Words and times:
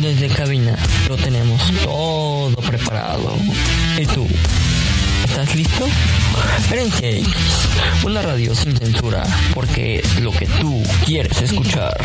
Desde 0.00 0.28
cabina 0.28 0.76
lo 1.08 1.16
tenemos 1.16 1.60
todo 1.82 2.54
preparado. 2.62 3.36
¿Y 4.00 4.06
tú? 4.06 4.26
¿Estás 5.24 5.56
listo? 5.56 5.86
Herencia 6.70 7.10
X, 7.10 7.28
una 8.04 8.22
radio 8.22 8.54
sin 8.54 8.76
censura, 8.76 9.24
porque 9.54 9.96
es 9.98 10.20
lo 10.20 10.30
que 10.30 10.46
tú 10.46 10.82
quieres 11.04 11.42
escuchar. 11.42 11.96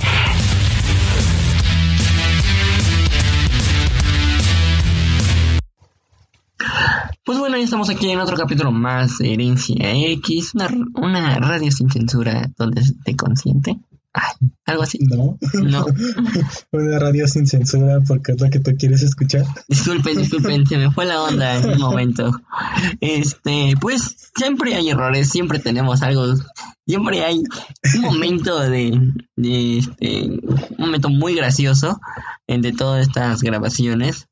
Pues 7.23 7.37
bueno, 7.37 7.57
ya 7.57 7.63
estamos 7.63 7.89
aquí 7.89 8.09
en 8.09 8.19
otro 8.19 8.35
capítulo 8.35 8.71
más 8.71 9.19
de 9.19 9.33
Herencia 9.33 9.91
X, 10.13 10.55
una, 10.55 10.67
una 10.95 11.37
radio 11.37 11.71
sin 11.71 11.91
censura 11.91 12.51
donde 12.57 12.83
se 12.83 12.93
te 13.05 13.15
consiente. 13.15 13.77
Algo 14.65 14.83
así. 14.83 14.99
No. 14.99 15.37
No. 15.53 15.85
Una 16.71 16.99
radio 16.99 17.27
sin 17.27 17.47
censura 17.47 17.99
porque 18.07 18.33
es 18.33 18.41
lo 18.41 18.49
que 18.49 18.59
tú 18.59 18.71
quieres 18.77 19.01
escuchar. 19.01 19.45
Disculpen, 19.67 20.17
disculpen, 20.17 20.65
se 20.67 20.77
me 20.77 20.91
fue 20.91 21.05
la 21.05 21.21
onda 21.21 21.57
en 21.57 21.71
un 21.71 21.79
momento. 21.79 22.41
Este, 23.01 23.73
pues 23.81 24.31
siempre 24.35 24.75
hay 24.75 24.89
errores, 24.89 25.29
siempre 25.29 25.59
tenemos 25.59 26.03
algo, 26.03 26.35
siempre 26.85 27.25
hay 27.25 27.43
un 27.95 28.01
momento 28.01 28.59
de, 28.59 28.99
de 29.35 29.77
este, 29.79 30.25
un 30.25 30.77
momento 30.77 31.09
muy 31.09 31.35
gracioso 31.35 31.99
entre 32.47 32.71
todas 32.71 33.07
estas 33.07 33.41
grabaciones. 33.41 34.27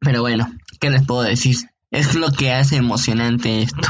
Pero 0.00 0.22
bueno, 0.22 0.50
¿qué 0.80 0.90
les 0.90 1.04
puedo 1.06 1.22
decir? 1.22 1.56
Es 1.90 2.14
lo 2.14 2.32
que 2.32 2.52
hace 2.52 2.76
emocionante 2.76 3.62
esto. 3.62 3.86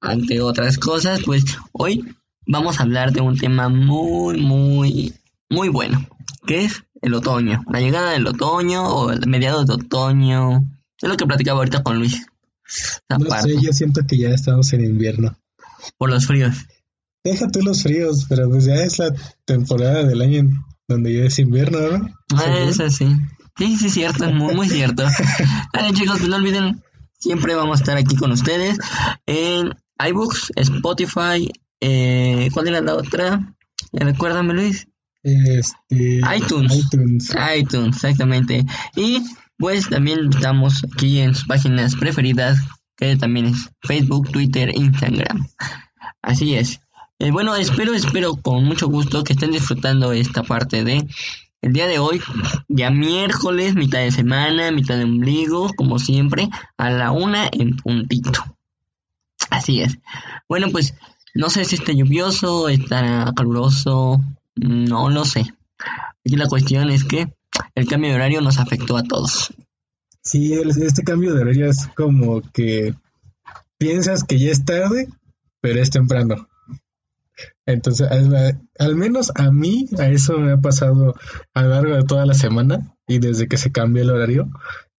Ante 0.00 0.40
otras 0.42 0.78
cosas, 0.78 1.20
pues 1.24 1.44
hoy 1.72 2.04
vamos 2.48 2.80
a 2.80 2.82
hablar 2.82 3.12
de 3.12 3.20
un 3.20 3.36
tema 3.36 3.68
muy, 3.68 4.40
muy, 4.40 5.14
muy 5.48 5.68
bueno, 5.68 6.04
que 6.46 6.64
es 6.64 6.82
el 7.02 7.14
otoño. 7.14 7.62
La 7.70 7.80
llegada 7.80 8.12
del 8.12 8.26
otoño 8.26 8.88
o 8.88 9.12
el 9.12 9.28
mediados 9.28 9.66
de 9.66 9.74
otoño. 9.74 10.64
Es 11.00 11.08
lo 11.08 11.16
que 11.16 11.26
platicaba 11.26 11.58
ahorita 11.58 11.84
con 11.84 11.98
Luis. 11.98 12.26
No 13.08 13.40
sé, 13.40 13.56
yo 13.62 13.72
siento 13.72 14.00
que 14.06 14.18
ya 14.18 14.30
estamos 14.30 14.72
en 14.72 14.84
invierno. 14.84 15.38
por 15.96 16.10
los 16.10 16.26
fríos. 16.26 16.66
Deja 17.22 17.48
tú 17.48 17.60
los 17.62 17.82
fríos, 17.82 18.26
pero 18.28 18.48
pues 18.48 18.64
ya 18.64 18.74
es 18.74 18.98
la 18.98 19.14
temporada 19.44 20.04
del 20.04 20.22
año 20.22 20.50
donde 20.88 21.14
ya 21.14 21.24
es 21.24 21.38
invierno, 21.38 21.78
¿no? 21.80 22.14
Ah, 22.34 22.58
eso 22.66 22.88
sí. 22.90 23.06
Sí, 23.58 23.76
sí, 23.76 23.90
cierto, 23.90 24.24
es 24.24 24.34
muy, 24.34 24.54
muy 24.54 24.68
cierto. 24.68 25.04
Vale, 25.74 25.92
chicos, 25.92 26.18
pues 26.18 26.30
no 26.30 26.36
olviden, 26.36 26.82
siempre 27.18 27.54
vamos 27.54 27.78
a 27.78 27.82
estar 27.82 27.96
aquí 27.96 28.16
con 28.16 28.32
ustedes 28.32 28.78
en 29.26 29.74
iBooks, 29.98 30.52
Spotify, 30.56 31.50
eh, 31.80 32.48
¿cuál 32.52 32.68
era 32.68 32.80
la 32.80 32.94
otra? 32.94 33.54
Recuérdame, 33.92 34.54
Luis. 34.54 34.86
Este, 35.22 36.20
iTunes. 36.36 36.74
iTunes. 36.76 37.34
iTunes, 37.56 37.96
exactamente. 37.96 38.64
Y 38.96 39.22
pues 39.58 39.88
también 39.88 40.30
estamos 40.30 40.84
aquí 40.84 41.18
en 41.18 41.34
sus 41.34 41.46
páginas 41.46 41.96
preferidas, 41.96 42.58
que 42.96 43.16
también 43.16 43.46
es 43.46 43.70
Facebook, 43.82 44.30
Twitter, 44.30 44.70
Instagram. 44.74 45.46
Así 46.22 46.54
es. 46.54 46.80
Eh, 47.18 47.32
bueno, 47.32 47.56
espero, 47.56 47.94
espero 47.94 48.36
con 48.36 48.64
mucho 48.64 48.88
gusto 48.88 49.24
que 49.24 49.32
estén 49.32 49.50
disfrutando 49.50 50.12
esta 50.12 50.44
parte 50.44 50.84
de 50.84 51.06
el 51.60 51.72
día 51.72 51.88
de 51.88 51.98
hoy, 51.98 52.20
ya 52.68 52.90
miércoles, 52.90 53.74
mitad 53.74 53.98
de 53.98 54.12
semana, 54.12 54.70
mitad 54.70 54.96
de 54.96 55.04
ombligo, 55.04 55.72
como 55.74 55.98
siempre, 55.98 56.48
a 56.76 56.90
la 56.90 57.10
una 57.10 57.48
en 57.50 57.76
puntito. 57.76 58.44
Así 59.50 59.80
es. 59.80 59.98
Bueno, 60.48 60.68
pues 60.70 60.94
no 61.34 61.50
sé 61.50 61.64
si 61.64 61.76
está 61.76 61.92
lluvioso, 61.92 62.68
estará 62.68 63.32
caluroso, 63.36 64.20
no 64.56 65.10
lo 65.10 65.24
sé. 65.24 65.54
Aquí 66.24 66.36
la 66.36 66.46
cuestión 66.46 66.90
es 66.90 67.04
que 67.04 67.32
el 67.74 67.86
cambio 67.86 68.10
de 68.10 68.16
horario 68.16 68.40
nos 68.40 68.58
afectó 68.58 68.96
a 68.96 69.02
todos. 69.02 69.52
Sí, 70.22 70.52
este 70.52 71.04
cambio 71.04 71.34
de 71.34 71.42
horario 71.42 71.70
es 71.70 71.86
como 71.96 72.42
que 72.52 72.94
piensas 73.78 74.24
que 74.24 74.38
ya 74.38 74.50
es 74.50 74.64
tarde, 74.64 75.08
pero 75.60 75.80
es 75.80 75.90
temprano. 75.90 76.48
Entonces, 77.66 78.10
al, 78.10 78.60
al 78.78 78.96
menos 78.96 79.30
a 79.34 79.50
mí, 79.50 79.86
a 79.98 80.08
eso 80.08 80.38
me 80.38 80.52
ha 80.52 80.56
pasado 80.56 81.14
a 81.54 81.62
lo 81.62 81.68
largo 81.68 81.94
de 81.94 82.04
toda 82.04 82.26
la 82.26 82.34
semana 82.34 82.94
y 83.06 83.18
desde 83.18 83.46
que 83.46 83.56
se 83.56 83.70
cambió 83.70 84.02
el 84.02 84.10
horario, 84.10 84.50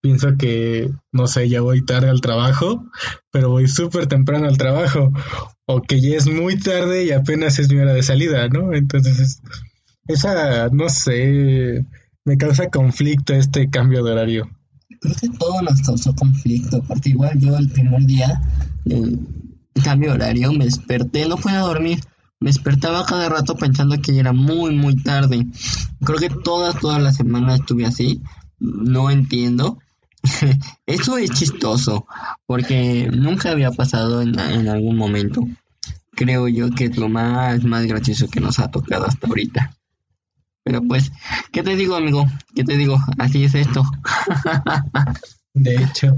pienso 0.01 0.37
que, 0.37 0.89
no 1.11 1.27
sé, 1.27 1.49
ya 1.49 1.61
voy 1.61 1.83
tarde 1.85 2.09
al 2.09 2.21
trabajo, 2.21 2.85
pero 3.31 3.49
voy 3.49 3.67
súper 3.67 4.07
temprano 4.07 4.47
al 4.47 4.57
trabajo, 4.57 5.11
o 5.65 5.81
que 5.81 5.99
ya 6.01 6.15
es 6.15 6.27
muy 6.27 6.57
tarde 6.57 7.05
y 7.05 7.11
apenas 7.11 7.59
es 7.59 7.69
mi 7.71 7.79
hora 7.79 7.93
de 7.93 8.03
salida, 8.03 8.47
¿no? 8.49 8.73
Entonces, 8.73 9.19
es- 9.19 9.41
esa, 10.07 10.69
no 10.69 10.89
sé, 10.89 11.85
me 12.25 12.37
causa 12.37 12.69
conflicto 12.69 13.33
este 13.33 13.69
cambio 13.69 14.03
de 14.03 14.11
horario. 14.11 14.49
Creo 15.01 15.15
que 15.15 15.29
todo 15.37 15.61
nos 15.61 15.81
causó 15.81 16.15
conflicto, 16.15 16.81
porque 16.87 17.09
igual 17.09 17.37
yo 17.39 17.55
el 17.57 17.69
primer 17.69 18.01
día 18.05 18.41
del 18.85 19.19
cambio 19.83 20.09
de 20.09 20.15
horario 20.15 20.51
me 20.51 20.65
desperté, 20.65 21.27
no 21.27 21.37
podía 21.37 21.59
dormir. 21.59 21.99
Me 22.41 22.49
despertaba 22.49 23.05
cada 23.05 23.27
rato 23.29 23.55
pensando 23.55 23.97
que 24.01 24.13
ya 24.13 24.21
era 24.21 24.33
muy, 24.33 24.73
muy 24.73 24.95
tarde. 25.03 25.45
Creo 26.03 26.17
que 26.19 26.29
toda, 26.29 26.71
toda 26.73 26.97
la 26.97 27.11
semana 27.11 27.55
estuve 27.55 27.85
así. 27.85 28.21
No 28.59 29.11
entiendo. 29.11 29.77
Eso 30.85 31.17
es 31.17 31.31
chistoso, 31.31 32.05
porque 32.45 33.09
nunca 33.11 33.51
había 33.51 33.71
pasado 33.71 34.21
en, 34.21 34.39
en 34.39 34.69
algún 34.69 34.97
momento. 34.97 35.47
Creo 36.11 36.47
yo 36.47 36.69
que 36.71 36.85
es 36.85 36.97
lo 36.97 37.09
más, 37.09 37.63
más 37.63 37.85
gracioso 37.85 38.27
que 38.27 38.39
nos 38.39 38.59
ha 38.59 38.69
tocado 38.69 39.05
hasta 39.05 39.27
ahorita. 39.27 39.75
Pero 40.63 40.81
pues, 40.83 41.11
¿qué 41.51 41.63
te 41.63 41.75
digo, 41.75 41.95
amigo? 41.95 42.25
¿Qué 42.53 42.63
te 42.63 42.77
digo? 42.77 42.99
Así 43.17 43.43
es 43.43 43.55
esto. 43.55 43.83
De 45.53 45.75
hecho, 45.75 46.15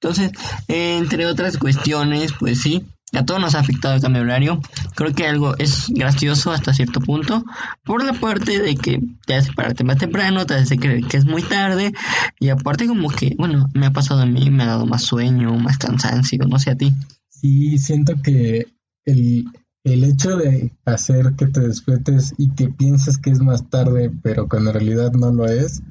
Entonces, 0.00 0.32
entre 0.68 1.26
otras 1.26 1.58
cuestiones, 1.58 2.32
pues 2.38 2.60
sí, 2.60 2.86
a 3.12 3.24
todos 3.24 3.40
nos 3.40 3.54
ha 3.54 3.60
afectado 3.60 3.94
el 3.94 4.00
cambio 4.00 4.22
horario. 4.22 4.60
Creo 4.94 5.14
que 5.14 5.26
algo 5.26 5.56
es 5.58 5.88
gracioso 5.88 6.50
hasta 6.52 6.74
cierto 6.74 7.00
punto, 7.00 7.44
por 7.84 8.04
la 8.04 8.12
parte 8.12 8.60
de 8.60 8.76
que 8.76 9.00
te 9.26 9.34
hace 9.34 9.52
pararte 9.52 9.84
más 9.84 9.98
temprano, 9.98 10.46
te 10.46 10.54
hace 10.54 10.76
creer 10.78 11.04
que 11.04 11.16
es 11.16 11.24
muy 11.24 11.42
tarde, 11.42 11.92
y 12.38 12.48
aparte 12.48 12.86
como 12.86 13.08
que, 13.10 13.34
bueno, 13.38 13.68
me 13.74 13.86
ha 13.86 13.92
pasado 13.92 14.22
a 14.22 14.26
mí, 14.26 14.50
me 14.50 14.64
ha 14.64 14.66
dado 14.66 14.86
más 14.86 15.02
sueño, 15.02 15.54
más 15.56 15.78
cansancio, 15.78 16.44
no 16.46 16.58
sé 16.58 16.70
a 16.70 16.76
ti. 16.76 16.92
sí 17.28 17.78
siento 17.78 18.14
que 18.22 18.66
el, 19.04 19.46
el 19.84 20.04
hecho 20.04 20.36
de 20.36 20.72
hacer 20.84 21.34
que 21.36 21.46
te 21.46 21.60
despiertes 21.60 22.34
y 22.36 22.50
que 22.54 22.68
pienses 22.68 23.18
que 23.18 23.30
es 23.30 23.40
más 23.40 23.68
tarde, 23.70 24.10
pero 24.22 24.48
cuando 24.48 24.70
en 24.70 24.74
realidad 24.74 25.12
no 25.12 25.32
lo 25.32 25.46
es, 25.46 25.82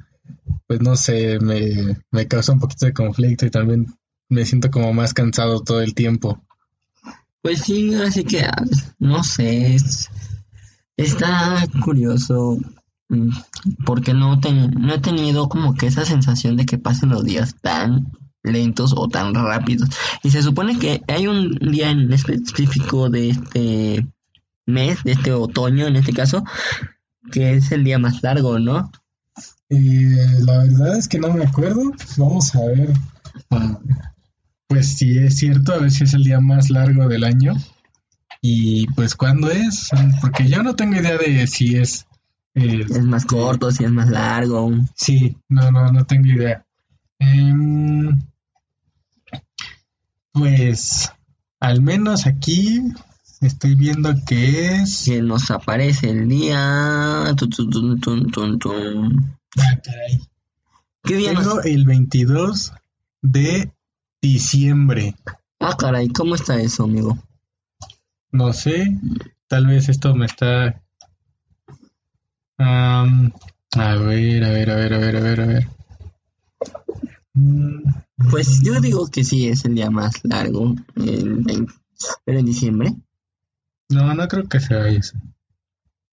pues 0.66 0.80
no 0.80 0.96
sé, 0.96 1.38
me, 1.40 1.96
me 2.10 2.28
causa 2.28 2.52
un 2.52 2.60
poquito 2.60 2.86
de 2.86 2.92
conflicto 2.92 3.46
y 3.46 3.50
también 3.50 3.86
me 4.28 4.44
siento 4.44 4.70
como 4.70 4.92
más 4.92 5.14
cansado 5.14 5.60
todo 5.60 5.80
el 5.80 5.94
tiempo. 5.94 6.42
Pues 7.42 7.60
sí, 7.60 7.94
así 7.94 8.24
que, 8.24 8.42
ah, 8.42 8.64
no 8.98 9.22
sé, 9.22 9.74
es- 9.74 10.08
está 10.96 11.64
curioso, 11.84 12.58
mm, 13.08 13.30
porque 13.86 14.12
no, 14.14 14.36
no 14.36 14.94
he 14.94 14.98
tenido 14.98 15.48
como 15.48 15.74
que 15.74 15.86
esa 15.86 16.04
sensación 16.04 16.56
de 16.56 16.66
que 16.66 16.78
pasen 16.78 17.10
los 17.10 17.24
días 17.24 17.54
tan 17.62 18.12
lentos 18.42 18.92
o 18.96 19.08
tan 19.08 19.34
rápidos. 19.34 19.88
Y 20.22 20.30
se 20.30 20.42
supone 20.42 20.78
que 20.78 21.02
hay 21.08 21.26
un 21.26 21.50
día 21.70 21.90
en 21.90 22.12
específico 22.12 23.08
de 23.10 23.30
este 23.30 24.06
mes, 24.66 25.02
de 25.04 25.12
este 25.12 25.32
otoño 25.32 25.86
en 25.86 25.96
este 25.96 26.12
caso, 26.12 26.44
que 27.30 27.54
es 27.54 27.72
el 27.72 27.84
día 27.84 27.98
más 27.98 28.22
largo, 28.22 28.58
¿no? 28.58 28.90
Eh, 29.70 30.16
la 30.40 30.58
verdad 30.64 30.96
es 30.96 31.08
que 31.08 31.18
no 31.18 31.32
me 31.32 31.44
acuerdo. 31.44 31.92
Vamos 32.16 32.54
a 32.54 32.60
ver. 32.64 32.92
ah, 33.50 33.78
pues 34.68 34.96
si 34.96 35.18
es 35.18 35.36
cierto, 35.36 35.72
a 35.72 35.78
ver 35.78 35.90
si 35.90 36.04
es 36.04 36.14
el 36.14 36.24
día 36.24 36.40
más 36.40 36.70
largo 36.70 37.08
del 37.08 37.24
año. 37.24 37.54
Y 38.40 38.86
pues 38.88 39.16
cuándo 39.16 39.50
es, 39.50 39.90
porque 40.20 40.46
yo 40.46 40.62
no 40.62 40.76
tengo 40.76 40.94
idea 40.96 41.16
de 41.16 41.46
si 41.48 41.76
es... 41.76 42.06
eh, 42.54 42.82
Es 42.88 43.02
más 43.02 43.24
corto, 43.24 43.72
si 43.72 43.82
es 43.84 43.90
más 43.90 44.08
largo. 44.08 44.70
Sí, 44.94 45.36
no, 45.48 45.72
no, 45.72 45.90
no 45.90 46.04
tengo 46.04 46.26
idea. 46.28 46.64
Em, 47.18 48.16
pues 50.32 51.10
al 51.60 51.82
menos 51.82 52.26
aquí 52.26 52.80
estoy 53.40 53.74
viendo 53.74 54.14
que 54.26 54.76
es... 54.76 55.04
Que 55.06 55.22
nos 55.22 55.50
aparece 55.50 56.10
el 56.10 56.28
día... 56.28 57.24
Tun, 57.36 58.58
tun. 58.60 59.38
Ah, 59.58 59.80
caray. 59.82 60.20
¿Qué 61.02 61.16
día 61.16 61.32
nos- 61.32 61.42
Tengo 61.44 61.62
el 61.62 61.84
22 61.86 62.72
de 63.22 63.72
diciembre. 64.20 65.14
Ah, 65.60 65.76
caray, 65.78 66.08
¿cómo 66.08 66.34
está 66.34 66.60
eso, 66.60 66.84
amigo? 66.84 67.18
No 68.30 68.52
sé, 68.52 68.96
tal 69.46 69.66
vez 69.66 69.88
esto 69.88 70.14
me 70.14 70.26
está... 70.26 70.82
Am, 72.58 73.32
a 73.76 73.94
ver, 73.96 74.44
a 74.44 74.50
ver, 74.50 74.70
a 74.70 74.76
ver, 74.76 74.94
a 74.94 74.98
ver, 74.98 75.16
a 75.16 75.20
ver, 75.20 75.40
a 75.40 75.46
ver. 75.46 75.68
Mm, 77.34 77.82
Pues 78.30 78.60
yo 78.64 78.80
digo 78.80 79.06
que 79.08 79.22
sí 79.24 79.48
es 79.48 79.64
el 79.64 79.74
día 79.76 79.90
más 79.90 80.24
largo, 80.24 80.74
el 80.96 81.36
20, 81.44 81.72
pero 82.24 82.38
en 82.40 82.46
diciembre. 82.46 82.94
No, 83.90 84.12
no 84.14 84.26
creo 84.28 84.48
que 84.48 84.60
sea 84.60 84.88
eso. 84.88 85.16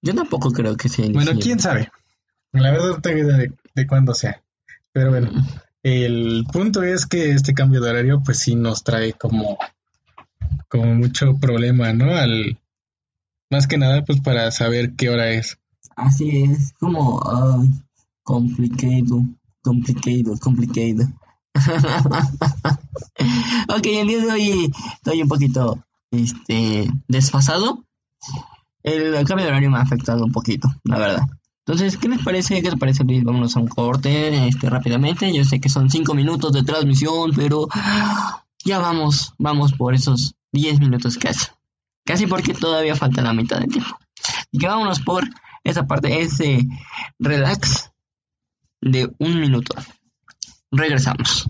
Yo 0.02 0.14
tampoco 0.14 0.52
creo 0.52 0.78
que 0.78 0.88
sea 0.88 1.06
en 1.06 1.14
Bueno, 1.14 1.32
diciembre. 1.32 1.44
quién 1.44 1.60
sabe. 1.60 1.92
La 2.52 2.72
verdad 2.72 2.90
no 2.90 3.02
tengo 3.02 3.20
idea 3.20 3.38
de, 3.38 3.52
de 3.74 3.88
cuándo 3.88 4.14
sea. 4.14 4.42
Pero 4.94 5.10
bueno, 5.10 5.32
el 5.86 6.46
punto 6.52 6.82
es 6.82 7.06
que 7.06 7.30
este 7.30 7.54
cambio 7.54 7.80
de 7.80 7.92
horario 7.92 8.20
pues 8.26 8.40
sí 8.40 8.56
nos 8.56 8.84
trae 8.84 9.14
como, 9.14 9.60
como 10.68 10.96
mucho 10.96 11.38
problema, 11.38 11.94
¿no? 11.94 12.16
Al, 12.16 12.58
más 13.52 13.68
que 13.68 13.78
nada 13.78 14.04
pues 14.04 14.20
para 14.20 14.50
saber 14.50 14.96
qué 14.96 15.12
hora 15.12 15.30
es. 15.30 15.60
Así 15.96 16.44
es, 16.44 16.74
como 16.80 17.22
complicado, 18.24 19.22
complicado, 19.62 20.36
complicado. 20.42 21.08
ok, 23.70 23.86
el 23.86 24.08
día 24.08 24.22
de 24.22 24.32
hoy 24.32 24.74
estoy 24.96 25.22
un 25.22 25.30
poquito 25.30 25.86
este, 26.10 26.90
desfasado. 27.08 27.86
El 28.82 29.14
cambio 29.26 29.46
de 29.46 29.52
horario 29.52 29.70
me 29.70 29.78
ha 29.78 29.82
afectado 29.82 30.26
un 30.26 30.32
poquito, 30.32 30.68
la 30.84 30.98
verdad. 30.98 31.28
Entonces, 31.68 31.98
¿qué 31.98 32.08
les 32.08 32.24
parece? 32.24 32.62
¿Qué 32.62 32.70
les 32.70 32.80
parece, 32.80 33.04
Luis? 33.04 33.24
Vámonos 33.24 33.56
a 33.56 33.60
un 33.60 33.68
corte 33.68 34.48
este, 34.48 34.70
rápidamente. 34.70 35.34
Yo 35.34 35.44
sé 35.44 35.60
que 35.60 35.68
son 35.68 35.90
5 35.90 36.14
minutos 36.14 36.54
de 36.54 36.62
transmisión, 36.62 37.32
pero 37.36 37.68
ya 38.64 38.78
vamos, 38.78 39.34
vamos 39.40 39.74
por 39.74 39.96
esos 39.96 40.36
10 40.52 40.80
minutos 40.80 41.18
casi. 41.18 41.48
Casi 42.06 42.28
porque 42.28 42.54
todavía 42.54 42.96
falta 42.96 43.24
la 43.24 43.34
mitad 43.34 43.58
del 43.58 43.72
tiempo. 43.72 43.98
Y 44.52 44.60
que 44.60 44.68
vámonos 44.68 45.00
por 45.00 45.24
esa 45.64 45.88
parte, 45.88 46.22
ese 46.22 46.62
relax 47.18 47.92
de 48.80 49.12
un 49.18 49.40
minuto. 49.40 49.76
Regresamos. 50.70 51.50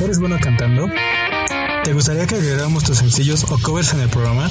¿Eres 0.00 0.20
bueno 0.20 0.36
cantando? 0.40 0.86
¿Te 1.84 1.92
gustaría 1.92 2.26
que 2.26 2.34
agregáramos 2.36 2.82
tus 2.82 2.96
sencillos 2.96 3.44
o 3.50 3.58
covers 3.58 3.92
en 3.92 4.00
el 4.00 4.08
programa? 4.08 4.50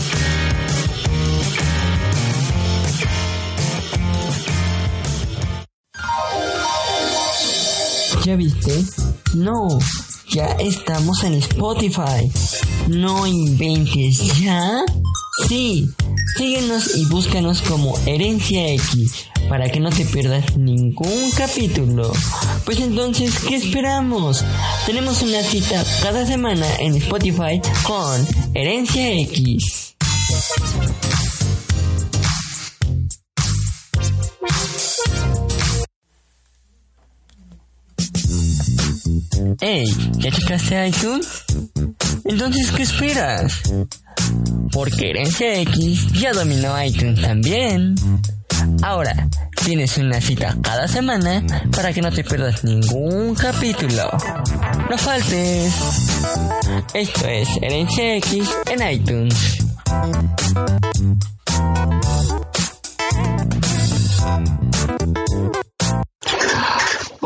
¿Ya 8.25 8.37
viste? 8.37 8.85
No, 9.35 9.79
ya 10.29 10.45
estamos 10.59 11.25
en 11.25 11.33
Spotify. 11.35 12.31
No 12.89 13.27
inventes, 13.27 14.39
¿ya? 14.39 14.85
Sí, 15.49 15.93
síguenos 16.37 16.97
y 16.97 17.05
búscanos 17.07 17.63
como 17.63 17.99
Herencia 18.07 18.69
X 18.73 19.27
para 19.49 19.69
que 19.71 19.81
no 19.81 19.91
te 19.91 20.05
pierdas 20.05 20.57
ningún 20.57 21.31
capítulo. 21.37 22.13
Pues 22.65 22.81
entonces, 22.81 23.39
¿qué 23.41 23.57
esperamos? 23.57 24.45
Tenemos 24.87 25.23
una 25.23 25.43
cita 25.43 25.85
cada 26.03 26.27
semana 26.27 26.67
en 26.79 26.97
Spotify 26.97 27.61
con 27.85 28.27
Herencia 28.55 29.13
X. 29.21 29.95
Hey, 39.61 39.85
¿ya 40.19 40.31
checaste 40.31 40.89
iTunes? 40.89 41.45
Entonces, 42.25 42.71
¿qué 42.73 42.83
esperas? 42.83 43.63
Porque 44.73 45.11
Herencia 45.11 45.61
X 45.61 46.13
ya 46.13 46.33
dominó 46.33 46.83
iTunes 46.83 47.21
también. 47.21 47.95
Ahora, 48.83 49.29
tienes 49.65 49.97
una 49.99 50.21
cita 50.21 50.57
cada 50.63 50.87
semana 50.89 51.43
para 51.75 51.93
que 51.93 52.03
no 52.03 52.11
te 52.11 52.25
pierdas 52.25 52.65
ningún 52.65 53.35
capítulo. 53.35 54.11
No 54.91 54.99
faltes. 54.99 55.73
Esto 56.95 57.27
es 57.29 57.49
Herencia 57.61 58.17
X 58.17 58.49
en 58.71 58.91
iTunes. 58.91 59.59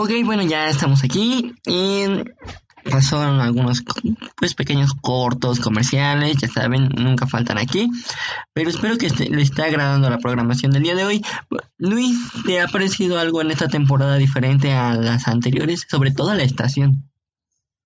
Ok, 0.06 0.12
bueno, 0.24 0.44
ya 0.44 0.68
estamos 0.68 1.02
aquí 1.02 1.52
y 1.66 2.04
pasaron 2.88 3.40
algunos 3.40 3.82
pues 4.36 4.54
pequeños 4.54 4.92
cortos 5.00 5.58
comerciales, 5.58 6.36
ya 6.36 6.46
saben, 6.46 6.90
nunca 6.96 7.26
faltan 7.26 7.58
aquí, 7.58 7.90
pero 8.52 8.70
espero 8.70 8.98
que 8.98 9.06
este- 9.06 9.28
le 9.28 9.42
esté 9.42 9.62
agradando 9.62 10.08
la 10.08 10.18
programación 10.18 10.70
del 10.70 10.84
día 10.84 10.94
de 10.94 11.04
hoy. 11.04 11.24
Luis, 11.78 12.16
¿te 12.46 12.60
ha 12.60 12.68
parecido 12.68 13.18
algo 13.18 13.42
en 13.42 13.50
esta 13.50 13.66
temporada 13.66 14.16
diferente 14.16 14.70
a 14.74 14.94
las 14.94 15.26
anteriores? 15.26 15.84
Sobre 15.88 16.12
todo 16.12 16.32
la 16.34 16.44
estación. 16.44 17.10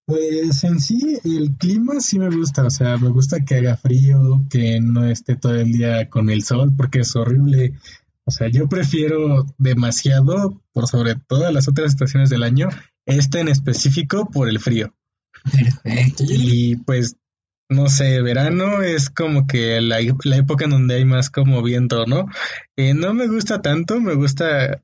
Pues 0.05 0.62
en 0.64 0.78
sí, 0.78 1.16
el 1.25 1.56
clima 1.56 2.00
sí 2.00 2.19
me 2.19 2.28
gusta, 2.28 2.64
o 2.66 2.70
sea, 2.70 2.99
me 2.99 3.08
gusta 3.08 3.46
que 3.46 3.55
haga 3.55 3.78
frío, 3.78 4.43
que 4.50 4.78
no 4.78 5.06
esté 5.06 5.37
todo 5.37 5.55
el 5.55 5.73
día 5.73 6.11
con 6.11 6.28
el 6.28 6.44
sol, 6.44 6.70
porque 6.76 6.99
es 7.00 7.16
horrible. 7.16 7.78
O 8.30 8.32
sea, 8.32 8.46
yo 8.46 8.68
prefiero 8.68 9.44
demasiado, 9.58 10.62
por 10.72 10.86
sobre 10.86 11.16
todas 11.16 11.52
las 11.52 11.66
otras 11.66 11.88
estaciones 11.88 12.30
del 12.30 12.44
año, 12.44 12.68
esta 13.04 13.40
en 13.40 13.48
específico 13.48 14.30
por 14.30 14.48
el 14.48 14.60
frío. 14.60 14.94
Perfecto. 15.42 16.22
Y 16.28 16.76
pues, 16.76 17.16
no 17.68 17.88
sé, 17.88 18.22
verano 18.22 18.82
es 18.82 19.10
como 19.10 19.48
que 19.48 19.80
la, 19.80 19.99
la 20.22 20.37
época 20.37 20.66
en 20.66 20.70
donde 20.70 20.94
hay 20.94 21.04
más 21.04 21.28
como 21.28 21.60
viento, 21.60 22.06
¿no? 22.06 22.26
Eh, 22.76 22.94
no 22.94 23.14
me 23.14 23.26
gusta 23.26 23.62
tanto, 23.62 24.00
me 24.00 24.14
gusta 24.14 24.80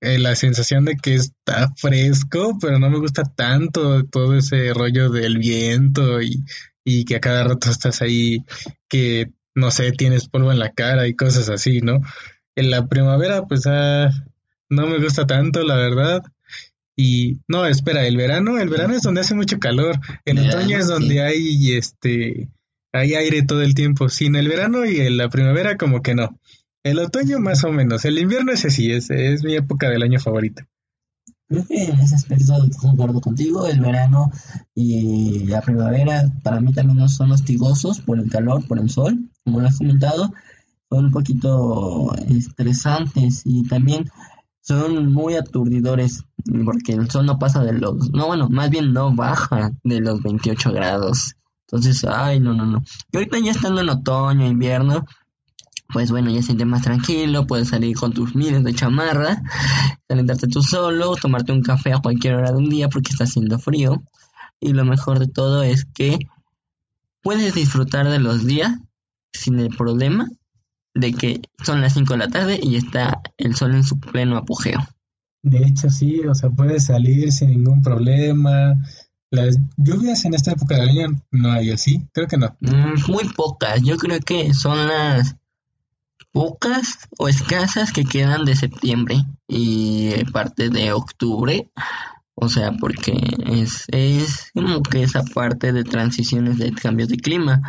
eh, 0.00 0.18
la 0.20 0.36
sensación 0.36 0.84
de 0.84 0.94
que 0.94 1.14
está 1.14 1.74
fresco, 1.76 2.56
pero 2.60 2.78
no 2.78 2.90
me 2.90 3.00
gusta 3.00 3.24
tanto 3.24 4.04
todo 4.04 4.36
ese 4.36 4.72
rollo 4.72 5.10
del 5.10 5.38
viento 5.38 6.22
y, 6.22 6.44
y 6.84 7.04
que 7.04 7.16
a 7.16 7.20
cada 7.20 7.42
rato 7.42 7.70
estás 7.70 8.02
ahí, 8.02 8.44
que 8.88 9.32
no 9.56 9.72
sé, 9.72 9.90
tienes 9.90 10.28
polvo 10.28 10.52
en 10.52 10.60
la 10.60 10.72
cara 10.72 11.08
y 11.08 11.16
cosas 11.16 11.48
así, 11.48 11.80
¿no? 11.80 12.00
En 12.56 12.70
la 12.70 12.86
primavera, 12.86 13.42
pues 13.42 13.66
ah, 13.66 14.10
no 14.68 14.86
me 14.86 14.98
gusta 14.98 15.26
tanto, 15.26 15.62
la 15.62 15.76
verdad. 15.76 16.22
Y 16.96 17.40
no, 17.48 17.66
espera, 17.66 18.06
el 18.06 18.16
verano, 18.16 18.58
el 18.58 18.68
verano 18.68 18.94
es 18.94 19.02
donde 19.02 19.22
hace 19.22 19.34
mucho 19.34 19.58
calor. 19.58 19.98
El 20.24 20.36
Verano, 20.36 20.58
otoño 20.58 20.78
es 20.78 20.86
sí. 20.86 20.92
donde 20.92 21.22
hay 21.22 21.72
este 21.72 22.48
hay 22.92 23.14
aire 23.14 23.42
todo 23.42 23.62
el 23.62 23.74
tiempo. 23.74 24.08
Sin 24.08 24.36
el 24.36 24.48
verano 24.48 24.84
y 24.84 25.00
en 25.00 25.16
la 25.16 25.28
primavera 25.28 25.76
como 25.76 26.02
que 26.02 26.14
no. 26.14 26.38
El 26.84 26.98
otoño 27.00 27.40
más 27.40 27.64
o 27.64 27.72
menos. 27.72 28.04
El 28.04 28.18
invierno 28.18 28.52
ese 28.52 28.70
sí, 28.70 28.92
es, 28.92 29.10
es 29.10 29.42
mi 29.42 29.56
época 29.56 29.88
del 29.90 30.02
año 30.02 30.20
favorita. 30.20 30.68
Creo 31.48 31.66
que 31.66 31.84
en 31.84 31.98
ese 31.98 32.14
aspecto 32.14 32.54
concuerdo 32.80 33.20
contigo, 33.20 33.66
el 33.66 33.80
verano 33.80 34.30
y 34.74 35.46
la 35.46 35.60
primavera 35.60 36.24
para 36.42 36.60
mí 36.60 36.72
también 36.72 36.98
no 36.98 37.08
son 37.08 37.32
hostigosos 37.32 38.00
por 38.00 38.18
el 38.18 38.30
calor, 38.30 38.66
por 38.66 38.78
el 38.78 38.88
sol, 38.88 39.28
como 39.44 39.60
lo 39.60 39.68
has 39.68 39.76
comentado, 39.76 40.32
un 40.94 41.10
poquito 41.10 42.14
estresantes 42.28 43.42
y 43.44 43.66
también 43.66 44.10
son 44.60 45.12
muy 45.12 45.34
aturdidores 45.34 46.24
porque 46.64 46.92
el 46.92 47.10
sol 47.10 47.26
no 47.26 47.38
pasa 47.38 47.62
de 47.62 47.74
los, 47.74 48.10
no 48.12 48.26
bueno, 48.26 48.48
más 48.48 48.70
bien 48.70 48.92
no 48.92 49.14
baja 49.14 49.72
de 49.82 50.00
los 50.00 50.22
28 50.22 50.72
grados. 50.72 51.34
Entonces, 51.66 52.04
ay, 52.04 52.40
no, 52.40 52.54
no, 52.54 52.66
no. 52.66 52.82
Y 53.12 53.16
ahorita 53.16 53.38
ya 53.38 53.50
estando 53.50 53.80
en 53.80 53.88
otoño, 53.88 54.46
invierno, 54.46 55.04
pues 55.92 56.10
bueno, 56.10 56.30
ya 56.30 56.40
se 56.40 56.46
siente 56.46 56.64
más 56.64 56.82
tranquilo, 56.82 57.46
puedes 57.46 57.68
salir 57.68 57.96
con 57.96 58.12
tus 58.12 58.34
miles 58.34 58.64
de 58.64 58.74
chamarra, 58.74 59.42
calentarte 60.08 60.48
tú 60.48 60.62
solo, 60.62 61.14
tomarte 61.16 61.52
un 61.52 61.62
café 61.62 61.92
a 61.92 61.98
cualquier 61.98 62.34
hora 62.34 62.52
de 62.52 62.58
un 62.58 62.70
día 62.70 62.88
porque 62.88 63.12
está 63.12 63.24
haciendo 63.24 63.58
frío. 63.58 64.02
Y 64.60 64.72
lo 64.72 64.84
mejor 64.84 65.18
de 65.18 65.26
todo 65.26 65.62
es 65.62 65.84
que 65.84 66.18
puedes 67.22 67.54
disfrutar 67.54 68.08
de 68.08 68.18
los 68.18 68.46
días 68.46 68.78
sin 69.32 69.58
el 69.58 69.68
problema 69.68 70.28
de 70.94 71.12
que 71.12 71.42
son 71.62 71.80
las 71.80 71.94
5 71.94 72.14
de 72.14 72.18
la 72.18 72.28
tarde 72.28 72.60
y 72.62 72.76
está 72.76 73.20
el 73.36 73.54
sol 73.56 73.74
en 73.74 73.84
su 73.84 73.98
pleno 73.98 74.36
apogeo. 74.36 74.80
De 75.42 75.58
hecho, 75.58 75.90
sí, 75.90 76.20
o 76.20 76.34
sea, 76.34 76.50
puedes 76.50 76.86
salir 76.86 77.30
sin 77.32 77.50
ningún 77.50 77.82
problema. 77.82 78.74
Las 79.30 79.58
lluvias 79.76 80.24
en 80.24 80.34
esta 80.34 80.52
época 80.52 80.76
del 80.76 80.88
año 80.88 81.20
no 81.30 81.50
hay 81.50 81.70
así, 81.70 82.06
creo 82.12 82.28
que 82.28 82.38
no. 82.38 82.56
Mm, 82.60 83.10
muy 83.10 83.24
pocas, 83.36 83.82
yo 83.82 83.96
creo 83.98 84.20
que 84.20 84.54
son 84.54 84.86
las 84.86 85.36
pocas 86.32 87.08
o 87.18 87.28
escasas 87.28 87.92
que 87.92 88.04
quedan 88.04 88.44
de 88.44 88.56
septiembre 88.56 89.24
y 89.46 90.24
parte 90.32 90.70
de 90.70 90.92
octubre. 90.92 91.70
O 92.36 92.48
sea, 92.48 92.72
porque 92.72 93.16
es, 93.46 93.84
es 93.88 94.50
como 94.52 94.82
que 94.82 95.02
esa 95.02 95.22
parte 95.22 95.72
de 95.72 95.84
transiciones 95.84 96.58
de 96.58 96.72
cambios 96.72 97.08
de 97.08 97.16
clima. 97.16 97.62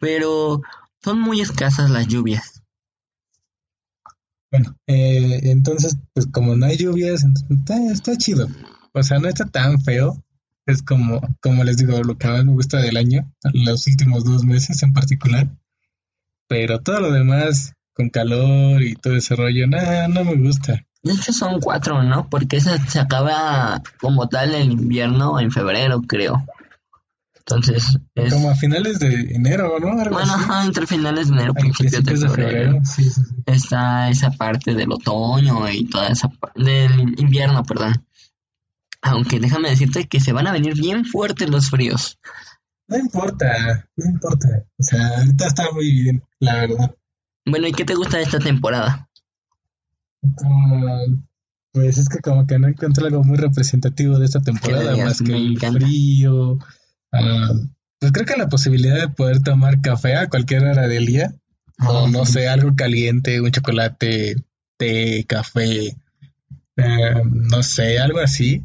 Pero 0.00 0.62
son 1.02 1.20
muy 1.20 1.40
escasas 1.40 1.90
las 1.90 2.08
lluvias. 2.08 2.57
Bueno, 4.50 4.76
eh, 4.86 5.40
entonces, 5.44 5.98
pues 6.14 6.26
como 6.26 6.56
no 6.56 6.66
hay 6.66 6.76
lluvias, 6.76 7.24
está, 7.50 7.76
está 7.92 8.16
chido. 8.16 8.48
O 8.92 9.02
sea, 9.02 9.18
no 9.18 9.28
está 9.28 9.44
tan 9.46 9.80
feo. 9.80 10.22
Es 10.66 10.82
como, 10.82 11.20
como 11.40 11.64
les 11.64 11.78
digo, 11.78 12.02
lo 12.02 12.18
que 12.18 12.28
más 12.28 12.44
me 12.44 12.52
gusta 12.52 12.78
del 12.80 12.96
año, 12.96 13.32
los 13.52 13.86
últimos 13.86 14.24
dos 14.24 14.44
meses 14.44 14.82
en 14.82 14.92
particular. 14.92 15.48
Pero 16.46 16.80
todo 16.80 17.00
lo 17.00 17.12
demás, 17.12 17.74
con 17.94 18.10
calor 18.10 18.82
y 18.82 18.94
todo 18.94 19.16
ese 19.16 19.34
rollo, 19.36 19.66
nada, 19.66 20.08
no 20.08 20.24
me 20.24 20.36
gusta. 20.36 20.84
De 21.02 21.12
hecho 21.12 21.32
son 21.32 21.60
cuatro, 21.60 22.02
¿no? 22.02 22.28
Porque 22.28 22.56
esa 22.56 22.78
se 22.86 23.00
acaba 23.00 23.82
como 24.00 24.28
tal 24.28 24.54
el 24.54 24.70
invierno 24.72 25.38
en 25.40 25.50
febrero, 25.50 26.02
creo. 26.02 26.44
Entonces, 27.48 27.98
es... 28.14 28.34
Como 28.34 28.50
a 28.50 28.54
finales 28.54 28.98
de 28.98 29.34
enero, 29.34 29.78
¿no? 29.80 29.94
bueno, 29.94 30.34
ajá, 30.34 30.66
entre 30.66 30.86
finales 30.86 31.28
de 31.28 31.34
enero, 31.34 31.54
principios, 31.54 32.04
de 32.04 32.28
febrero. 32.28 32.80
Sí, 32.84 33.04
sí, 33.04 33.22
sí. 33.22 33.34
Está 33.46 34.10
esa 34.10 34.32
parte 34.32 34.74
del 34.74 34.92
otoño 34.92 35.66
y 35.70 35.86
toda 35.86 36.08
esa 36.08 36.28
parte 36.28 36.62
del 36.62 37.18
invierno, 37.18 37.64
perdón. 37.64 38.04
Aunque 39.00 39.40
déjame 39.40 39.70
decirte 39.70 40.06
que 40.06 40.20
se 40.20 40.32
van 40.32 40.46
a 40.46 40.52
venir 40.52 40.74
bien 40.74 41.06
fuertes 41.06 41.48
los 41.48 41.70
fríos. 41.70 42.18
No 42.86 42.98
importa, 42.98 43.88
no 43.96 44.10
importa. 44.10 44.48
O 44.78 44.82
sea, 44.82 45.08
ahorita 45.16 45.46
está 45.46 45.72
muy 45.72 45.90
bien, 45.90 46.22
la 46.40 46.54
verdad. 46.54 46.94
Bueno, 47.46 47.66
¿y 47.66 47.72
qué 47.72 47.86
te 47.86 47.94
gusta 47.94 48.18
de 48.18 48.24
esta 48.24 48.40
temporada? 48.40 49.08
pues 51.72 51.96
es 51.96 52.08
que 52.08 52.18
como 52.18 52.46
que 52.46 52.58
no 52.58 52.68
encuentro 52.68 53.06
algo 53.06 53.22
muy 53.24 53.38
representativo 53.38 54.18
de 54.18 54.26
esta 54.26 54.40
temporada, 54.40 54.96
más 54.96 55.22
que 55.22 55.32
el 55.32 55.58
frío, 55.58 56.58
Ah, 57.12 57.52
pues 57.98 58.12
creo 58.12 58.26
que 58.26 58.36
la 58.36 58.48
posibilidad 58.48 59.00
de 59.00 59.08
poder 59.08 59.42
tomar 59.42 59.80
café 59.80 60.16
a 60.16 60.28
cualquier 60.28 60.64
hora 60.64 60.86
del 60.86 61.06
día, 61.06 61.34
o 61.86 62.08
no 62.08 62.24
sé, 62.24 62.48
algo 62.48 62.74
caliente, 62.76 63.40
un 63.40 63.50
chocolate, 63.50 64.36
té, 64.76 65.24
café, 65.26 65.96
eh, 66.76 67.22
no 67.24 67.62
sé, 67.62 67.98
algo 67.98 68.20
así. 68.20 68.64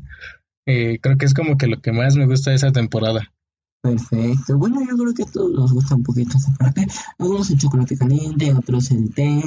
Eh, 0.66 1.00
creo 1.02 1.18
que 1.18 1.26
es 1.26 1.34
como 1.34 1.58
que 1.58 1.68
lo 1.68 1.82
que 1.82 1.92
más 1.92 2.16
me 2.16 2.26
gusta 2.26 2.52
de 2.52 2.58
esa 2.58 2.72
temporada. 2.72 3.34
Perfecto. 3.82 4.58
Bueno, 4.58 4.80
yo 4.88 4.96
creo 4.96 5.14
que 5.14 5.24
a 5.24 5.32
todos 5.32 5.52
nos 5.52 5.74
gusta 5.74 5.96
un 5.96 6.04
poquito 6.04 6.38
esa 6.38 6.54
parte. 6.54 6.88
Algunos 7.20 7.50
el 7.50 7.58
chocolate 7.58 7.98
caliente, 7.98 8.54
otros 8.54 8.92
el 8.92 9.14
té. 9.14 9.44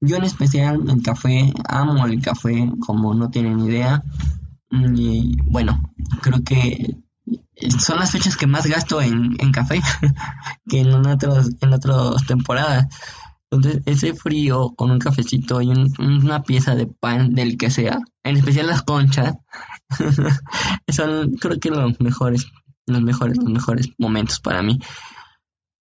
Yo 0.00 0.16
en 0.16 0.24
especial 0.24 0.88
el 0.88 1.02
café, 1.02 1.52
amo 1.68 2.06
el 2.06 2.22
café 2.22 2.70
como 2.80 3.14
no 3.14 3.30
tienen 3.30 3.60
idea. 3.60 4.02
Y 4.70 5.36
bueno, 5.50 5.92
creo 6.22 6.42
que 6.44 6.96
son 7.78 7.98
las 7.98 8.12
fechas 8.12 8.36
que 8.36 8.46
más 8.46 8.66
gasto 8.66 9.00
en, 9.00 9.36
café 9.52 9.80
que 10.68 10.80
en 10.80 11.06
otros 11.06 11.50
en 11.60 11.72
otras 11.72 12.26
temporadas. 12.26 12.86
Entonces, 13.50 13.82
ese 13.86 14.14
frío 14.14 14.74
con 14.76 14.90
un 14.90 14.98
cafecito 14.98 15.62
y 15.62 15.70
una 15.98 16.42
pieza 16.42 16.74
de 16.74 16.86
pan 16.86 17.30
del 17.34 17.56
que 17.56 17.70
sea, 17.70 17.98
en 18.22 18.36
especial 18.36 18.66
las 18.66 18.82
conchas, 18.82 19.36
son 20.88 21.32
creo 21.36 21.58
que 21.58 21.70
los 21.70 21.98
mejores, 22.00 22.46
los 22.86 23.00
mejores, 23.00 23.38
los 23.38 23.50
mejores 23.50 23.88
momentos 23.98 24.40
para 24.40 24.62
mí. 24.62 24.78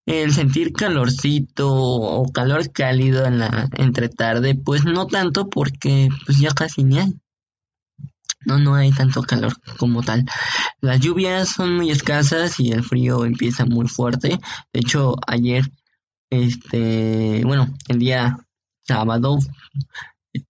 El 0.05 0.33
sentir 0.33 0.71
calorcito 0.71 1.69
o 1.69 2.31
calor 2.31 2.71
cálido 2.71 3.25
en 3.25 3.39
la 3.39 3.67
entre 3.73 4.07
tarde, 4.07 4.55
pues 4.55 4.85
no 4.85 5.05
tanto 5.05 5.49
porque 5.49 6.07
pues 6.25 6.39
ya 6.39 6.51
casi 6.51 6.85
ni 6.85 6.99
hay 6.99 7.19
no, 8.45 8.59
no 8.59 8.75
hay 8.75 8.91
tanto 8.91 9.23
calor 9.23 9.53
como 9.77 10.03
tal. 10.03 10.25
Las 10.81 10.99
lluvias 10.99 11.49
son 11.49 11.75
muy 11.75 11.91
escasas 11.91 12.59
y 12.59 12.71
el 12.71 12.83
frío 12.83 13.25
empieza 13.25 13.65
muy 13.65 13.87
fuerte. 13.87 14.39
De 14.73 14.79
hecho, 14.79 15.15
ayer, 15.25 15.69
este, 16.29 17.41
bueno, 17.43 17.67
el 17.87 17.99
día 17.99 18.37
sábado 18.83 19.39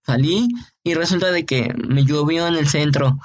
salí 0.06 0.48
y 0.84 0.94
resulta 0.94 1.32
de 1.32 1.46
que 1.46 1.74
me 1.74 2.04
llovió 2.06 2.48
en 2.48 2.56
el 2.56 2.68
centro. 2.68 3.20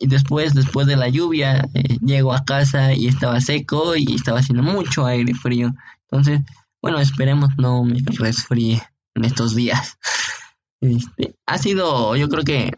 y 0.00 0.06
después, 0.06 0.54
después 0.54 0.86
de 0.86 0.96
la 0.96 1.08
lluvia, 1.08 1.68
eh, 1.74 1.98
llego 2.04 2.32
a 2.32 2.44
casa 2.44 2.94
y 2.94 3.06
estaba 3.06 3.40
seco 3.40 3.96
y 3.96 4.14
estaba 4.14 4.40
haciendo 4.40 4.62
mucho 4.62 5.06
aire 5.06 5.34
frío. 5.34 5.72
Entonces, 6.10 6.40
bueno, 6.82 6.98
esperemos 6.98 7.50
no 7.58 7.84
me 7.84 8.00
resfríe 8.18 8.82
en 9.14 9.24
estos 9.24 9.54
días. 9.54 9.98
Este, 10.80 11.34
ha 11.46 11.56
sido, 11.56 12.14
yo 12.14 12.28
creo 12.28 12.44
que 12.44 12.72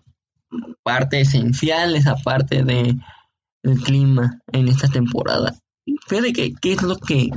parte 0.87 1.21
esencial, 1.21 1.97
esa 1.97 2.15
parte 2.15 2.63
de, 2.63 2.97
del 3.65 3.81
clima 3.81 4.41
en 4.53 4.69
esta 4.69 4.87
temporada. 4.87 5.53
Fede, 6.07 6.33
¿qué, 6.33 6.55
¿qué 6.55 6.75
es 6.75 6.83
lo 6.83 6.97
que 6.97 7.29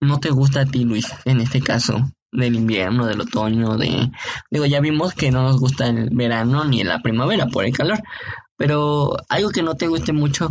no 0.00 0.20
te 0.20 0.28
gusta 0.28 0.60
a 0.60 0.66
ti, 0.66 0.84
Luis, 0.84 1.06
en 1.24 1.40
este 1.40 1.62
caso? 1.62 2.12
Del 2.30 2.56
invierno, 2.56 3.06
del 3.06 3.22
otoño, 3.22 3.78
de... 3.78 4.10
Digo, 4.50 4.66
ya 4.66 4.80
vimos 4.80 5.14
que 5.14 5.30
no 5.30 5.44
nos 5.44 5.60
gusta 5.60 5.86
el 5.86 6.10
verano 6.10 6.66
ni 6.66 6.84
la 6.84 7.00
primavera 7.00 7.46
por 7.46 7.64
el 7.64 7.74
calor, 7.74 8.02
pero 8.58 9.16
algo 9.30 9.48
que 9.48 9.62
no 9.62 9.76
te 9.76 9.88
guste 9.88 10.12
mucho, 10.12 10.50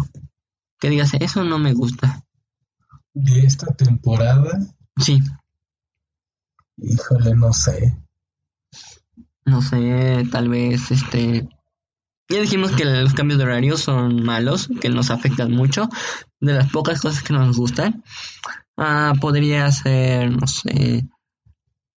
que 0.80 0.90
digas, 0.90 1.14
eso 1.14 1.44
no 1.44 1.60
me 1.60 1.74
gusta. 1.74 2.24
¿De 3.14 3.42
esta 3.42 3.68
temporada? 3.76 4.60
Sí. 4.98 5.20
Híjole, 6.78 7.36
no 7.36 7.54
sé. 7.54 7.96
No 9.46 9.62
sé, 9.62 10.24
tal 10.32 10.50
vez 10.50 10.90
este 10.90 11.48
ya 12.34 12.42
dijimos 12.42 12.72
que 12.72 12.86
los 12.86 13.14
cambios 13.14 13.38
de 13.38 13.46
horario 13.46 13.78
son 13.78 14.24
malos, 14.24 14.70
que 14.82 14.90
nos 14.90 15.12
afectan 15.12 15.52
mucho. 15.52 15.88
De 16.40 16.54
las 16.54 16.72
pocas 16.72 17.00
cosas 17.00 17.24
que 17.24 17.34
nos 17.34 17.56
gustan, 17.56 18.04
ah, 18.78 19.14
podría 19.22 19.72
ser, 19.72 20.32
no 20.32 20.48
sé. 20.48 21.06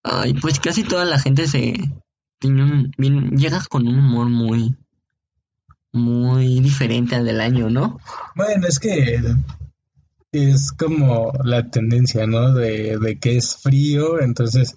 Ay, 0.03 0.35
pues 0.35 0.61
casi 0.61 0.85
toda 0.85 1.05
la 1.05 1.19
gente 1.19 1.47
se 1.49 1.75
tiene 2.39 2.91
llega 2.99 3.63
con 3.69 3.89
un 3.89 3.99
humor 3.99 4.29
muy, 4.29 4.77
muy 5.93 6.61
diferente 6.61 7.17
al 7.17 7.25
del 7.25 7.41
año, 7.41 7.71
¿no? 7.71 7.99
Bueno, 8.35 8.67
es 8.69 8.79
que 8.79 9.21
es 10.33 10.73
como 10.73 11.33
la 11.45 11.71
tendencia, 11.71 12.27
¿no? 12.27 12.53
De, 12.53 12.99
de 12.99 13.19
que 13.19 13.39
es 13.39 13.57
frío, 13.57 14.21
entonces 14.21 14.77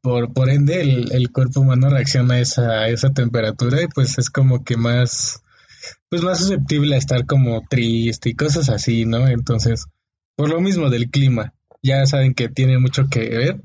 por, 0.00 0.32
por 0.32 0.50
ende 0.50 0.80
el, 0.80 1.30
cuerpo 1.32 1.60
humano 1.60 1.88
reacciona 1.88 2.34
a 2.34 2.40
esa, 2.40 2.88
esa 2.88 3.12
temperatura 3.12 3.82
y 3.82 3.88
pues 3.88 4.18
es 4.18 4.30
como 4.30 4.64
que 4.64 4.76
más, 4.76 5.42
pues 6.08 6.22
más 6.22 6.38
susceptible 6.38 6.94
a 6.94 6.98
estar 6.98 7.26
como 7.26 7.62
triste 7.68 8.30
y 8.30 8.34
cosas 8.34 8.68
así, 8.68 9.04
¿no? 9.04 9.28
Entonces, 9.28 9.86
por 10.36 10.48
lo 10.48 10.60
mismo 10.60 10.90
del 10.90 11.10
clima, 11.10 11.54
ya 11.82 12.04
saben 12.06 12.34
que 12.34 12.48
tiene 12.48 12.78
mucho 12.78 13.08
que 13.08 13.28
ver, 13.28 13.62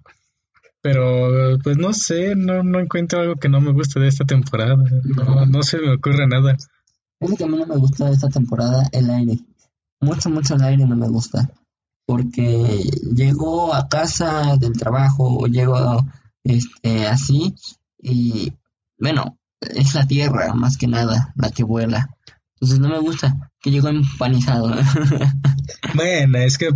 pero 0.81 1.57
pues 1.63 1.77
no 1.77 1.93
sé, 1.93 2.35
no, 2.35 2.63
no 2.63 2.79
encuentro 2.79 3.19
algo 3.19 3.35
que 3.35 3.49
no 3.49 3.61
me 3.61 3.71
guste 3.71 3.99
de 3.99 4.07
esta 4.07 4.25
temporada, 4.25 4.75
no, 4.75 5.45
no 5.45 5.63
se 5.63 5.79
me 5.79 5.93
ocurre 5.93 6.27
nada. 6.27 6.57
Es 7.19 7.37
que 7.37 7.43
a 7.43 7.47
mí 7.47 7.57
no 7.57 7.65
me 7.65 7.77
gusta 7.77 8.05
de 8.05 8.13
esta 8.13 8.29
temporada 8.29 8.83
el 8.91 9.09
aire, 9.09 9.39
mucho, 9.99 10.29
mucho 10.29 10.55
el 10.55 10.63
aire 10.63 10.85
no 10.85 10.95
me 10.95 11.07
gusta 11.07 11.49
porque 12.05 12.83
llego 13.15 13.73
a 13.73 13.87
casa 13.87 14.57
del 14.57 14.73
trabajo 14.73 15.39
o 15.39 15.47
llego 15.47 16.05
este, 16.43 17.07
así 17.07 17.55
y 18.01 18.53
bueno, 18.99 19.37
es 19.61 19.95
la 19.95 20.05
tierra 20.05 20.53
más 20.53 20.77
que 20.77 20.87
nada 20.87 21.33
la 21.35 21.49
que 21.51 21.63
vuela. 21.63 22.09
Entonces 22.55 22.79
no 22.79 22.89
me 22.89 22.99
gusta 22.99 23.51
que 23.61 23.71
llego 23.71 23.89
empanizado. 23.89 24.69
bueno, 25.95 26.37
es 26.39 26.57
que 26.57 26.69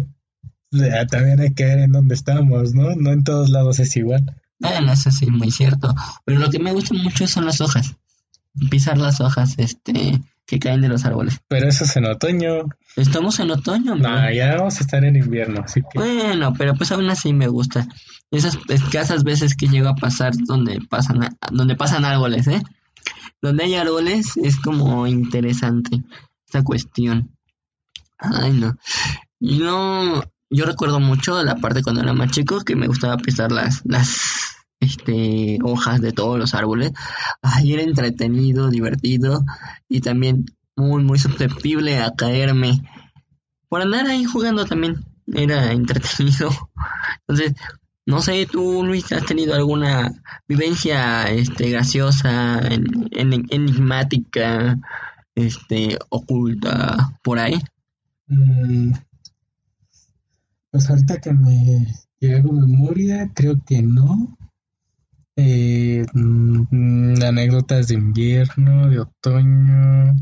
también 1.10 1.39
hay 1.39 1.53
que 1.53 1.65
ver 1.65 1.79
en 1.79 1.91
dónde 1.91 2.15
estamos, 2.15 2.74
¿no? 2.74 2.96
No 2.96 3.12
en 3.12 3.24
todos 3.24 3.50
lados 3.50 3.79
es 3.79 3.96
igual. 3.96 4.36
Bueno, 4.60 4.91
eso 4.91 5.12
sí, 5.12 5.27
muy 5.27 5.51
cierto. 5.51 5.93
Pero 6.25 6.39
lo 6.39 6.50
que 6.50 6.60
me 6.60 6.72
gusta 6.72 6.93
mucho 6.93 7.27
son 7.27 7.46
las 7.46 7.62
hojas. 7.62 7.96
Pisar 8.69 8.98
las 8.98 9.22
hojas, 9.22 9.55
este, 9.57 10.19
que 10.48 10.60
caen 10.60 10.82
de 10.82 10.88
los 10.88 11.06
árboles. 11.06 11.42
Pero 11.50 11.68
eso 11.68 11.84
es 11.84 11.96
en 11.98 12.06
otoño. 12.06 12.63
Estamos 12.96 13.39
en 13.39 13.51
otoño, 13.51 13.96
No, 13.96 14.32
ya 14.32 14.56
vamos 14.56 14.77
a 14.77 14.80
estar 14.80 15.04
en 15.04 15.18
invierno, 15.18 15.62
así 15.63 15.82
que... 15.82 16.00
Bueno, 16.00 16.54
pero 16.58 16.74
pues 16.74 16.92
aún 16.92 17.10
así 17.10 17.34
me 17.34 17.48
gusta. 17.48 17.86
Esas 18.32 18.58
escasas 18.70 19.24
veces 19.24 19.56
que 19.56 19.68
llego 19.68 19.89
a 19.89 19.96
pasar 19.96 20.34
donde 20.36 20.80
pasan, 20.89 21.38
donde 21.51 21.75
pasan 21.75 22.06
árboles, 22.06 22.48
¿eh? 22.48 22.63
Donde 23.42 23.66
hay 23.66 23.75
árboles 23.75 24.38
es 24.38 24.58
como 24.58 25.06
interesante 25.06 26.01
esta 26.46 26.63
cuestión. 26.63 27.30
Ay, 28.18 28.54
no. 28.54 28.77
Yo, 29.39 30.24
yo 30.50 30.66
recuerdo 30.66 31.00
mucho 31.01 31.44
la 31.44 31.58
parte 31.58 31.84
cuando 31.84 32.01
era 32.01 32.13
más 32.13 32.32
chico 32.32 32.62
que 32.62 32.75
me 32.75 32.88
gustaba 32.88 33.18
pisar 33.18 33.51
las, 33.51 33.82
las 33.86 34.57
este, 34.79 35.60
hojas 35.63 36.01
de 36.01 36.12
todos 36.12 36.39
los 36.39 36.53
árboles. 36.53 36.91
Ay, 37.41 37.74
era 37.74 37.84
entretenido, 37.84 38.69
divertido 38.69 39.43
y 39.89 40.01
también 40.01 40.46
muy, 40.75 41.03
muy 41.03 41.19
susceptible 41.19 42.00
a 42.00 42.13
caerme. 42.15 42.81
Por 43.69 43.81
andar 43.81 44.07
ahí 44.07 44.24
jugando 44.25 44.65
también 44.65 45.05
era 45.34 45.72
entretenido. 45.72 46.50
Entonces, 47.27 47.53
no 48.05 48.22
sé, 48.22 48.46
tú, 48.46 48.84
Luis, 48.86 49.12
¿has 49.12 49.25
tenido 49.25 49.53
alguna 49.53 50.13
vivencia 50.48 51.29
este, 51.29 51.69
graciosa, 51.69 52.62
enigmática, 53.12 54.77
este, 55.36 55.98
oculta 56.10 57.17
por 57.22 57.39
ahí? 57.39 57.62
Mm, 58.27 58.93
pues 60.72 60.89
ahorita 60.89 61.19
que 61.19 61.34
me 61.34 61.88
que 62.19 62.36
hago 62.36 62.51
memoria, 62.51 63.29
creo 63.34 63.62
que 63.65 63.81
no. 63.81 64.38
Eh, 65.39 66.03
mm, 66.13 67.22
anécdotas 67.24 67.88
de 67.88 67.94
invierno, 67.94 68.89
de 68.89 69.00
otoño. 69.00 70.15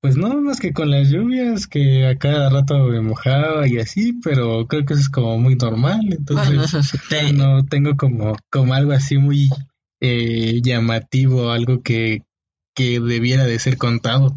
Pues 0.00 0.16
no, 0.16 0.40
más 0.42 0.58
que 0.58 0.72
con 0.72 0.90
las 0.90 1.08
lluvias, 1.08 1.68
que 1.68 2.08
a 2.08 2.18
cada 2.18 2.50
rato 2.50 2.76
me 2.88 3.00
mojaba 3.00 3.66
y 3.68 3.78
así, 3.78 4.12
pero 4.24 4.66
creo 4.66 4.84
que 4.84 4.94
eso 4.94 5.02
es 5.02 5.08
como 5.08 5.38
muy 5.38 5.54
normal. 5.54 6.00
Entonces, 6.10 6.92
no 7.34 7.64
tengo 7.64 7.96
como, 7.96 8.36
como 8.50 8.74
algo 8.74 8.92
así 8.92 9.18
muy 9.18 9.48
eh, 10.00 10.60
llamativo, 10.62 11.52
algo 11.52 11.82
que, 11.82 12.24
que 12.74 12.98
debiera 12.98 13.44
de 13.44 13.58
ser 13.60 13.78
contado. 13.78 14.36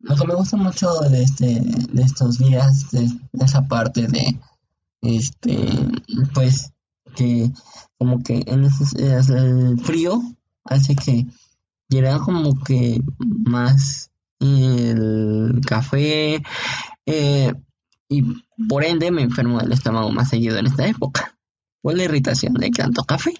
Lo 0.00 0.16
que 0.16 0.26
me 0.26 0.34
gusta 0.34 0.56
mucho 0.56 0.90
de, 1.00 1.22
este, 1.22 1.60
de 1.92 2.02
estos 2.02 2.38
días, 2.38 2.90
de 2.90 3.10
esa 3.44 3.68
parte 3.68 4.06
de, 4.06 4.38
este, 5.02 5.58
pues 6.32 6.72
que 7.14 7.50
como 7.98 8.22
que 8.22 8.42
en 8.46 8.64
el 8.64 9.80
frío 9.80 10.20
hace 10.64 10.94
que 10.94 11.26
llega 11.88 12.18
como 12.18 12.62
que 12.62 13.00
más 13.44 14.10
el 14.40 15.60
café 15.66 16.42
eh, 17.06 17.52
y 18.08 18.22
por 18.68 18.84
ende 18.84 19.10
me 19.10 19.22
enfermo 19.22 19.58
del 19.58 19.72
estómago 19.72 20.10
más 20.10 20.28
seguido 20.28 20.56
en 20.58 20.66
esta 20.66 20.86
época 20.86 21.36
por 21.82 21.96
la 21.96 22.04
irritación 22.04 22.54
de 22.54 22.70
tanto 22.70 23.04
café. 23.04 23.34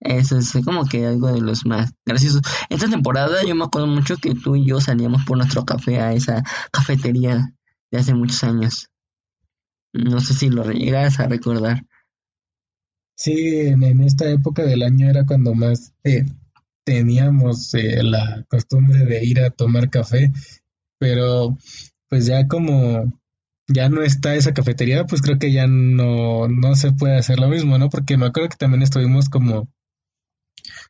Eso 0.00 0.38
es 0.38 0.52
como 0.64 0.86
que 0.86 1.06
algo 1.06 1.32
de 1.32 1.40
los 1.40 1.66
más 1.66 1.92
graciosos. 2.04 2.42
Esta 2.70 2.88
temporada 2.88 3.44
yo 3.44 3.54
me 3.54 3.64
acuerdo 3.64 3.88
mucho 3.88 4.16
que 4.16 4.34
tú 4.34 4.56
y 4.56 4.66
yo 4.66 4.80
salíamos 4.80 5.24
por 5.24 5.36
nuestro 5.36 5.64
café 5.64 6.00
a 6.00 6.12
esa 6.12 6.42
cafetería 6.70 7.52
de 7.90 7.98
hace 7.98 8.14
muchos 8.14 8.42
años. 8.44 8.88
No 9.92 10.20
sé 10.20 10.34
si 10.34 10.48
lo 10.48 10.70
llegas 10.70 11.20
a 11.20 11.28
recordar. 11.28 11.84
Sí, 13.16 13.60
en, 13.60 13.82
esta 14.02 14.28
época 14.30 14.62
del 14.62 14.82
año 14.82 15.08
era 15.08 15.24
cuando 15.24 15.54
más 15.54 15.94
eh, 16.04 16.26
teníamos 16.84 17.72
eh, 17.74 18.02
la 18.02 18.44
costumbre 18.48 19.06
de 19.06 19.24
ir 19.24 19.40
a 19.40 19.50
tomar 19.50 19.90
café, 19.90 20.32
pero 20.98 21.56
pues 22.08 22.26
ya 22.26 22.46
como 22.46 23.20
ya 23.68 23.88
no 23.88 24.02
está 24.02 24.34
esa 24.34 24.54
cafetería, 24.54 25.06
pues 25.06 25.22
creo 25.22 25.38
que 25.38 25.50
ya 25.50 25.66
no, 25.66 26.46
no 26.48 26.74
se 26.76 26.92
puede 26.92 27.16
hacer 27.16 27.40
lo 27.40 27.48
mismo, 27.48 27.78
¿no? 27.78 27.88
Porque 27.88 28.16
me 28.16 28.26
acuerdo 28.26 28.50
que 28.50 28.56
también 28.56 28.82
estuvimos 28.82 29.28
como, 29.28 29.68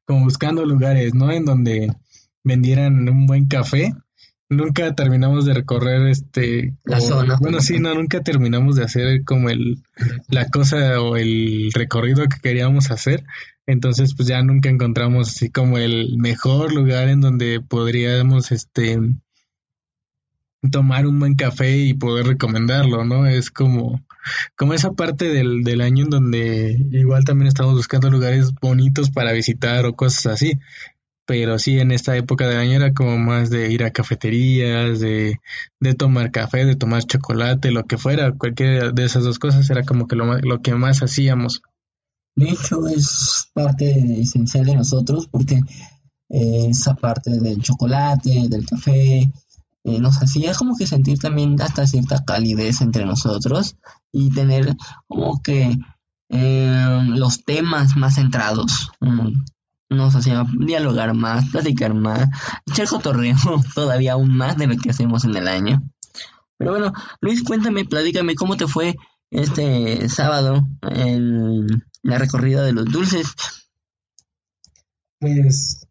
como 0.04 0.24
buscando 0.24 0.64
lugares, 0.66 1.14
¿no? 1.14 1.30
En 1.30 1.44
donde 1.44 1.92
vendieran 2.44 3.08
un 3.08 3.26
buen 3.26 3.46
café 3.46 3.94
nunca 4.48 4.94
terminamos 4.94 5.44
de 5.44 5.54
recorrer 5.54 6.06
este 6.08 6.74
la 6.84 7.00
zona. 7.00 7.36
bueno 7.40 7.60
sí 7.60 7.78
no 7.78 7.94
nunca 7.94 8.22
terminamos 8.22 8.76
de 8.76 8.84
hacer 8.84 9.24
como 9.24 9.50
el 9.50 9.82
la 10.28 10.48
cosa 10.48 11.00
o 11.00 11.16
el 11.16 11.70
recorrido 11.74 12.24
que 12.28 12.40
queríamos 12.40 12.90
hacer. 12.90 13.24
Entonces 13.66 14.14
pues 14.14 14.28
ya 14.28 14.42
nunca 14.42 14.68
encontramos 14.68 15.30
así 15.30 15.50
como 15.50 15.78
el 15.78 16.16
mejor 16.18 16.72
lugar 16.72 17.08
en 17.08 17.20
donde 17.20 17.60
podríamos 17.60 18.52
este 18.52 18.98
tomar 20.70 21.06
un 21.06 21.18
buen 21.18 21.34
café 21.34 21.76
y 21.76 21.94
poder 21.94 22.26
recomendarlo 22.26 23.04
no 23.04 23.26
es 23.26 23.50
como 23.50 24.04
como 24.56 24.74
esa 24.74 24.92
parte 24.92 25.28
del, 25.28 25.62
del 25.62 25.80
año 25.80 26.04
en 26.04 26.10
donde 26.10 26.76
igual 26.90 27.24
también 27.24 27.46
estamos 27.46 27.74
buscando 27.74 28.10
lugares 28.10 28.52
bonitos 28.60 29.10
para 29.10 29.32
visitar 29.32 29.86
o 29.86 29.94
cosas 29.94 30.26
así 30.26 30.58
pero 31.26 31.58
sí 31.58 31.78
en 31.78 31.90
esta 31.90 32.16
época 32.16 32.48
del 32.48 32.58
año 32.58 32.76
era 32.76 32.94
como 32.94 33.18
más 33.18 33.50
de 33.50 33.70
ir 33.70 33.84
a 33.84 33.90
cafeterías, 33.90 35.00
de, 35.00 35.40
de 35.80 35.94
tomar 35.94 36.30
café, 36.30 36.64
de 36.64 36.76
tomar 36.76 37.02
chocolate, 37.02 37.72
lo 37.72 37.84
que 37.84 37.98
fuera, 37.98 38.32
cualquiera 38.32 38.92
de 38.92 39.04
esas 39.04 39.24
dos 39.24 39.38
cosas 39.38 39.68
era 39.68 39.82
como 39.82 40.06
que 40.06 40.16
lo, 40.16 40.38
lo 40.38 40.62
que 40.62 40.74
más 40.74 41.02
hacíamos. 41.02 41.62
De 42.36 42.50
hecho 42.50 42.86
es 42.86 43.50
parte 43.52 44.20
esencial 44.20 44.66
de 44.66 44.76
nosotros 44.76 45.26
porque 45.26 45.60
eh, 46.28 46.66
esa 46.70 46.94
parte 46.94 47.30
del 47.40 47.60
chocolate, 47.60 48.48
del 48.48 48.66
café, 48.66 49.30
eh, 49.84 50.00
nos 50.00 50.20
hacía 50.22 50.52
como 50.54 50.76
que 50.76 50.86
sentir 50.86 51.18
también 51.18 51.60
hasta 51.60 51.86
cierta 51.86 52.24
calidez 52.24 52.80
entre 52.80 53.04
nosotros 53.04 53.76
y 54.12 54.30
tener 54.30 54.76
como 55.06 55.40
que 55.42 55.76
eh, 56.28 57.00
los 57.08 57.44
temas 57.44 57.96
más 57.96 58.16
centrados 58.16 58.90
nos 59.88 60.14
hacía 60.14 60.44
dialogar 60.58 61.14
más, 61.14 61.48
platicar 61.50 61.94
más, 61.94 62.28
echar 62.66 62.88
cotorreo 62.88 63.36
todavía 63.74 64.12
aún 64.12 64.36
más 64.36 64.56
de 64.56 64.66
lo 64.66 64.76
que 64.76 64.90
hacemos 64.90 65.24
en 65.24 65.36
el 65.36 65.48
año. 65.48 65.82
Pero 66.58 66.72
bueno, 66.72 66.92
Luis, 67.20 67.42
cuéntame, 67.42 67.84
platícame 67.84 68.34
cómo 68.34 68.56
te 68.56 68.66
fue 68.66 68.96
este 69.30 70.08
sábado 70.08 70.66
en 70.82 71.66
la 72.02 72.18
recorrida 72.18 72.64
de 72.64 72.72
los 72.72 72.86
dulces. 72.86 73.34
Pues, 75.18 75.86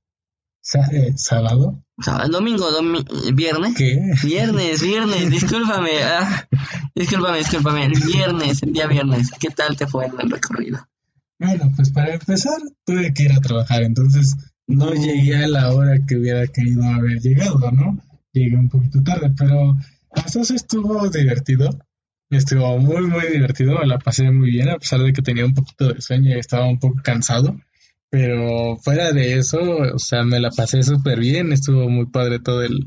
eh, 0.91 1.13
¿sábado? 1.15 1.83
Sábado, 1.99 2.29
domingo, 2.29 2.67
viernes. 3.33 3.75
¿Qué? 3.77 3.99
Viernes, 4.23 4.81
viernes, 4.81 5.29
discúlpame. 5.29 6.03
Ah, 6.03 6.47
discúlpame, 6.95 7.37
discúlpame. 7.39 7.89
viernes, 7.89 8.63
el 8.63 8.73
día 8.73 8.87
viernes. 8.87 9.31
¿Qué 9.39 9.49
tal 9.49 9.77
te 9.77 9.87
fue 9.87 10.05
en 10.07 10.19
el 10.19 10.31
recorrido? 10.31 10.87
Bueno, 11.39 11.71
pues 11.75 11.91
para 11.91 12.13
empezar, 12.13 12.57
tuve 12.85 13.13
que 13.13 13.23
ir 13.23 13.33
a 13.33 13.41
trabajar, 13.41 13.83
entonces 13.83 14.35
no 14.67 14.93
llegué 14.93 15.35
a 15.35 15.47
la 15.47 15.73
hora 15.73 15.97
que 16.07 16.15
hubiera 16.15 16.47
querido 16.47 16.83
haber 16.83 17.19
llegado, 17.19 17.71
¿no? 17.71 17.99
Llegué 18.31 18.55
un 18.55 18.69
poquito 18.69 19.03
tarde, 19.03 19.31
pero 19.37 19.77
entonces 20.15 20.51
estuvo 20.51 21.09
divertido. 21.09 21.69
Estuvo 22.29 22.79
muy, 22.79 23.05
muy 23.05 23.27
divertido, 23.31 23.77
me 23.77 23.85
la 23.85 23.99
pasé 23.99 24.31
muy 24.31 24.49
bien, 24.49 24.69
a 24.69 24.79
pesar 24.79 24.99
de 25.01 25.13
que 25.13 25.21
tenía 25.21 25.45
un 25.45 25.53
poquito 25.53 25.93
de 25.93 26.01
sueño 26.01 26.35
y 26.35 26.39
estaba 26.39 26.65
un 26.67 26.79
poco 26.79 26.99
cansado. 27.03 27.55
Pero 28.09 28.77
fuera 28.77 29.11
de 29.11 29.35
eso, 29.35 29.59
o 29.59 29.99
sea, 29.99 30.23
me 30.23 30.39
la 30.39 30.49
pasé 30.49 30.81
súper 30.83 31.19
bien, 31.19 31.51
estuvo 31.53 31.87
muy 31.89 32.07
padre 32.07 32.39
todo 32.39 32.63
el, 32.63 32.85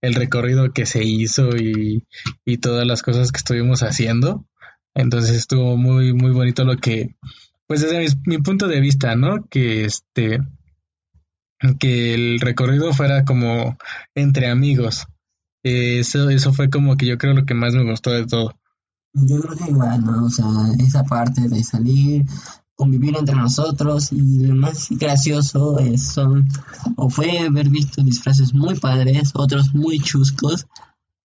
el 0.00 0.14
recorrido 0.14 0.72
que 0.72 0.86
se 0.86 1.04
hizo 1.04 1.50
y, 1.56 2.06
y 2.44 2.58
todas 2.58 2.86
las 2.86 3.02
cosas 3.02 3.30
que 3.30 3.38
estuvimos 3.38 3.82
haciendo. 3.82 4.46
Entonces 4.94 5.36
estuvo 5.36 5.76
muy, 5.76 6.14
muy 6.14 6.32
bonito 6.32 6.64
lo 6.64 6.76
que, 6.76 7.16
pues 7.68 7.82
desde 7.82 8.16
mi, 8.24 8.38
punto 8.38 8.66
de 8.66 8.80
vista, 8.80 9.14
¿no? 9.14 9.44
Que 9.48 9.84
este, 9.84 10.40
que 11.78 12.14
el 12.14 12.40
recorrido 12.40 12.92
fuera 12.94 13.24
como 13.24 13.76
entre 14.14 14.48
amigos. 14.48 15.06
Eso, 15.62 16.30
eso 16.30 16.52
fue 16.54 16.70
como 16.70 16.96
que 16.96 17.06
yo 17.06 17.18
creo 17.18 17.34
lo 17.34 17.44
que 17.44 17.54
más 17.54 17.74
me 17.74 17.88
gustó 17.88 18.10
de 18.10 18.26
todo. 18.26 18.58
Yo 19.12 19.40
creo 19.40 19.56
que 19.56 19.70
igual, 19.70 20.02
¿no? 20.02 20.24
O 20.24 20.30
sea, 20.30 20.46
esa 20.78 21.04
parte 21.04 21.42
de 21.42 21.62
salir, 21.62 22.24
convivir 22.74 23.16
entre 23.18 23.34
nosotros 23.34 24.12
y 24.12 24.46
lo 24.46 24.54
más 24.54 24.88
gracioso 24.90 25.78
es, 25.78 26.06
son, 26.06 26.48
o 26.96 27.10
fue 27.10 27.40
haber 27.40 27.68
visto 27.68 28.02
disfraces 28.02 28.54
muy 28.54 28.78
padres, 28.78 29.32
otros 29.34 29.74
muy 29.74 29.98
chuscos 29.98 30.66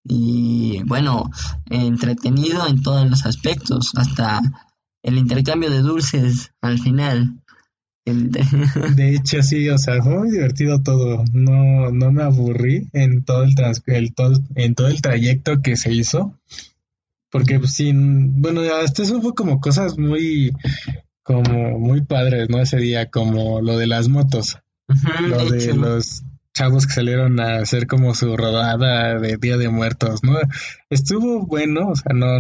y 0.04 0.84
bueno, 0.84 1.30
entretenido 1.68 2.68
en 2.68 2.82
todos 2.82 3.10
los 3.10 3.26
aspectos, 3.26 3.94
hasta 3.96 4.42
el 5.04 5.18
intercambio 5.18 5.70
de 5.70 5.80
dulces 5.80 6.52
al 6.62 6.80
final. 6.80 7.40
De 8.06 9.16
hecho, 9.16 9.42
sí, 9.42 9.70
o 9.70 9.78
sea, 9.78 10.02
fue 10.02 10.18
muy 10.18 10.32
divertido 10.32 10.82
todo. 10.82 11.24
No, 11.32 11.92
no 11.92 12.12
me 12.12 12.24
aburrí 12.24 12.90
en 12.92 13.24
todo 13.24 13.44
el, 13.44 13.56
trans, 13.56 13.82
el 13.86 14.14
todo, 14.14 14.40
en 14.56 14.76
todo 14.76 14.88
el 14.88 15.02
trayecto 15.02 15.62
que 15.62 15.78
se 15.78 15.94
hizo. 15.94 16.38
Porque 17.32 17.60
pues, 17.60 17.74
sin, 17.74 18.42
bueno, 18.42 18.62
hasta 18.84 19.04
eso 19.04 19.22
fue 19.22 19.34
como 19.34 19.60
cosas 19.60 19.98
muy, 19.98 20.52
como 21.24 21.80
muy 21.80 22.02
padres, 22.02 22.50
¿no? 22.50 22.60
Ese 22.62 22.78
día, 22.78 23.10
como 23.10 23.62
lo 23.62 23.78
de 23.78 23.88
las 23.88 24.10
motos. 24.10 24.60
lo 25.22 25.50
de, 25.50 25.74
los 25.74 26.24
chavos 26.54 26.86
que 26.86 26.94
salieron 26.94 27.40
a 27.40 27.58
hacer 27.58 27.88
como 27.88 28.14
su 28.14 28.36
rodada 28.38 29.18
de 29.20 29.38
Día 29.38 29.58
de 29.58 29.70
Muertos, 29.70 30.24
¿no? 30.24 30.38
Estuvo 30.90 31.46
bueno, 31.48 31.90
o 31.90 31.96
sea, 31.96 32.14
no, 32.14 32.38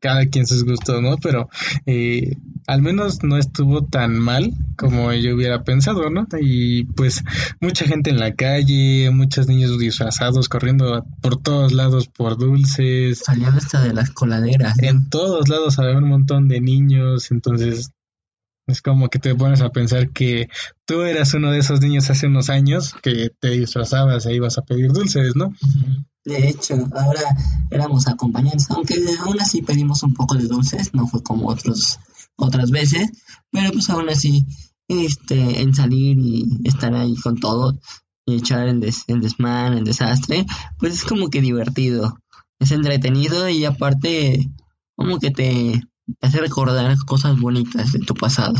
cada 0.00 0.26
quien 0.26 0.46
sus 0.46 0.64
gustos, 0.64 1.02
¿no? 1.02 1.16
Pero 1.18 1.48
eh, 1.86 2.36
al 2.66 2.82
menos 2.82 3.22
no 3.22 3.36
estuvo 3.36 3.84
tan 3.84 4.18
mal 4.18 4.52
como 4.76 5.12
yo 5.12 5.34
hubiera 5.34 5.62
pensado, 5.64 6.10
¿no? 6.10 6.26
Y 6.40 6.84
pues 6.84 7.24
mucha 7.60 7.86
gente 7.86 8.10
en 8.10 8.18
la 8.18 8.34
calle, 8.34 9.10
muchos 9.10 9.48
niños 9.48 9.78
disfrazados 9.78 10.48
corriendo 10.48 11.04
por 11.22 11.40
todos 11.40 11.72
lados 11.72 12.08
por 12.08 12.36
dulces. 12.38 13.22
Salían 13.24 13.54
hasta 13.54 13.82
de 13.82 13.94
las 13.94 14.10
coladeras. 14.10 14.78
En 14.82 15.08
todos 15.08 15.48
lados 15.48 15.78
había 15.78 15.98
un 15.98 16.08
montón 16.08 16.48
de 16.48 16.60
niños, 16.60 17.30
entonces 17.30 17.90
Es 18.68 18.82
como 18.82 19.08
que 19.08 19.20
te 19.20 19.34
pones 19.34 19.60
a 19.60 19.70
pensar 19.70 20.10
que 20.10 20.48
tú 20.86 21.02
eras 21.02 21.34
uno 21.34 21.52
de 21.52 21.58
esos 21.60 21.80
niños 21.80 22.10
hace 22.10 22.26
unos 22.26 22.50
años 22.50 22.94
que 23.00 23.30
te 23.38 23.50
disfrazabas 23.50 24.26
e 24.26 24.34
ibas 24.34 24.58
a 24.58 24.62
pedir 24.62 24.92
dulces, 24.92 25.36
¿no? 25.36 25.54
De 26.26 26.48
hecho, 26.48 26.74
ahora 26.92 27.22
éramos 27.70 28.08
acompañantes, 28.08 28.68
aunque 28.72 28.96
aún 29.20 29.40
así 29.40 29.62
pedimos 29.62 30.02
un 30.02 30.12
poco 30.12 30.34
de 30.34 30.48
dulces, 30.48 30.92
no 30.92 31.06
fue 31.06 31.22
como 31.22 31.48
otros 31.48 32.00
otras 32.34 32.72
veces, 32.72 33.08
pero 33.52 33.70
pues 33.70 33.88
aún 33.90 34.08
así, 34.08 34.44
este, 34.88 35.62
en 35.62 35.72
salir 35.72 36.18
y 36.18 36.44
estar 36.64 36.92
ahí 36.96 37.14
con 37.14 37.38
todo 37.38 37.78
y 38.26 38.38
echar 38.38 38.66
el, 38.66 38.80
des, 38.80 39.04
el 39.06 39.20
desmán, 39.20 39.74
el 39.74 39.84
desastre, 39.84 40.46
pues 40.78 40.94
es 40.94 41.04
como 41.04 41.30
que 41.30 41.40
divertido, 41.40 42.18
es 42.58 42.72
entretenido 42.72 43.48
y 43.48 43.64
aparte 43.64 44.50
como 44.96 45.20
que 45.20 45.30
te 45.30 45.80
hace 46.20 46.40
recordar 46.40 46.96
cosas 47.06 47.38
bonitas 47.38 47.92
de 47.92 48.00
tu 48.00 48.14
pasado. 48.14 48.56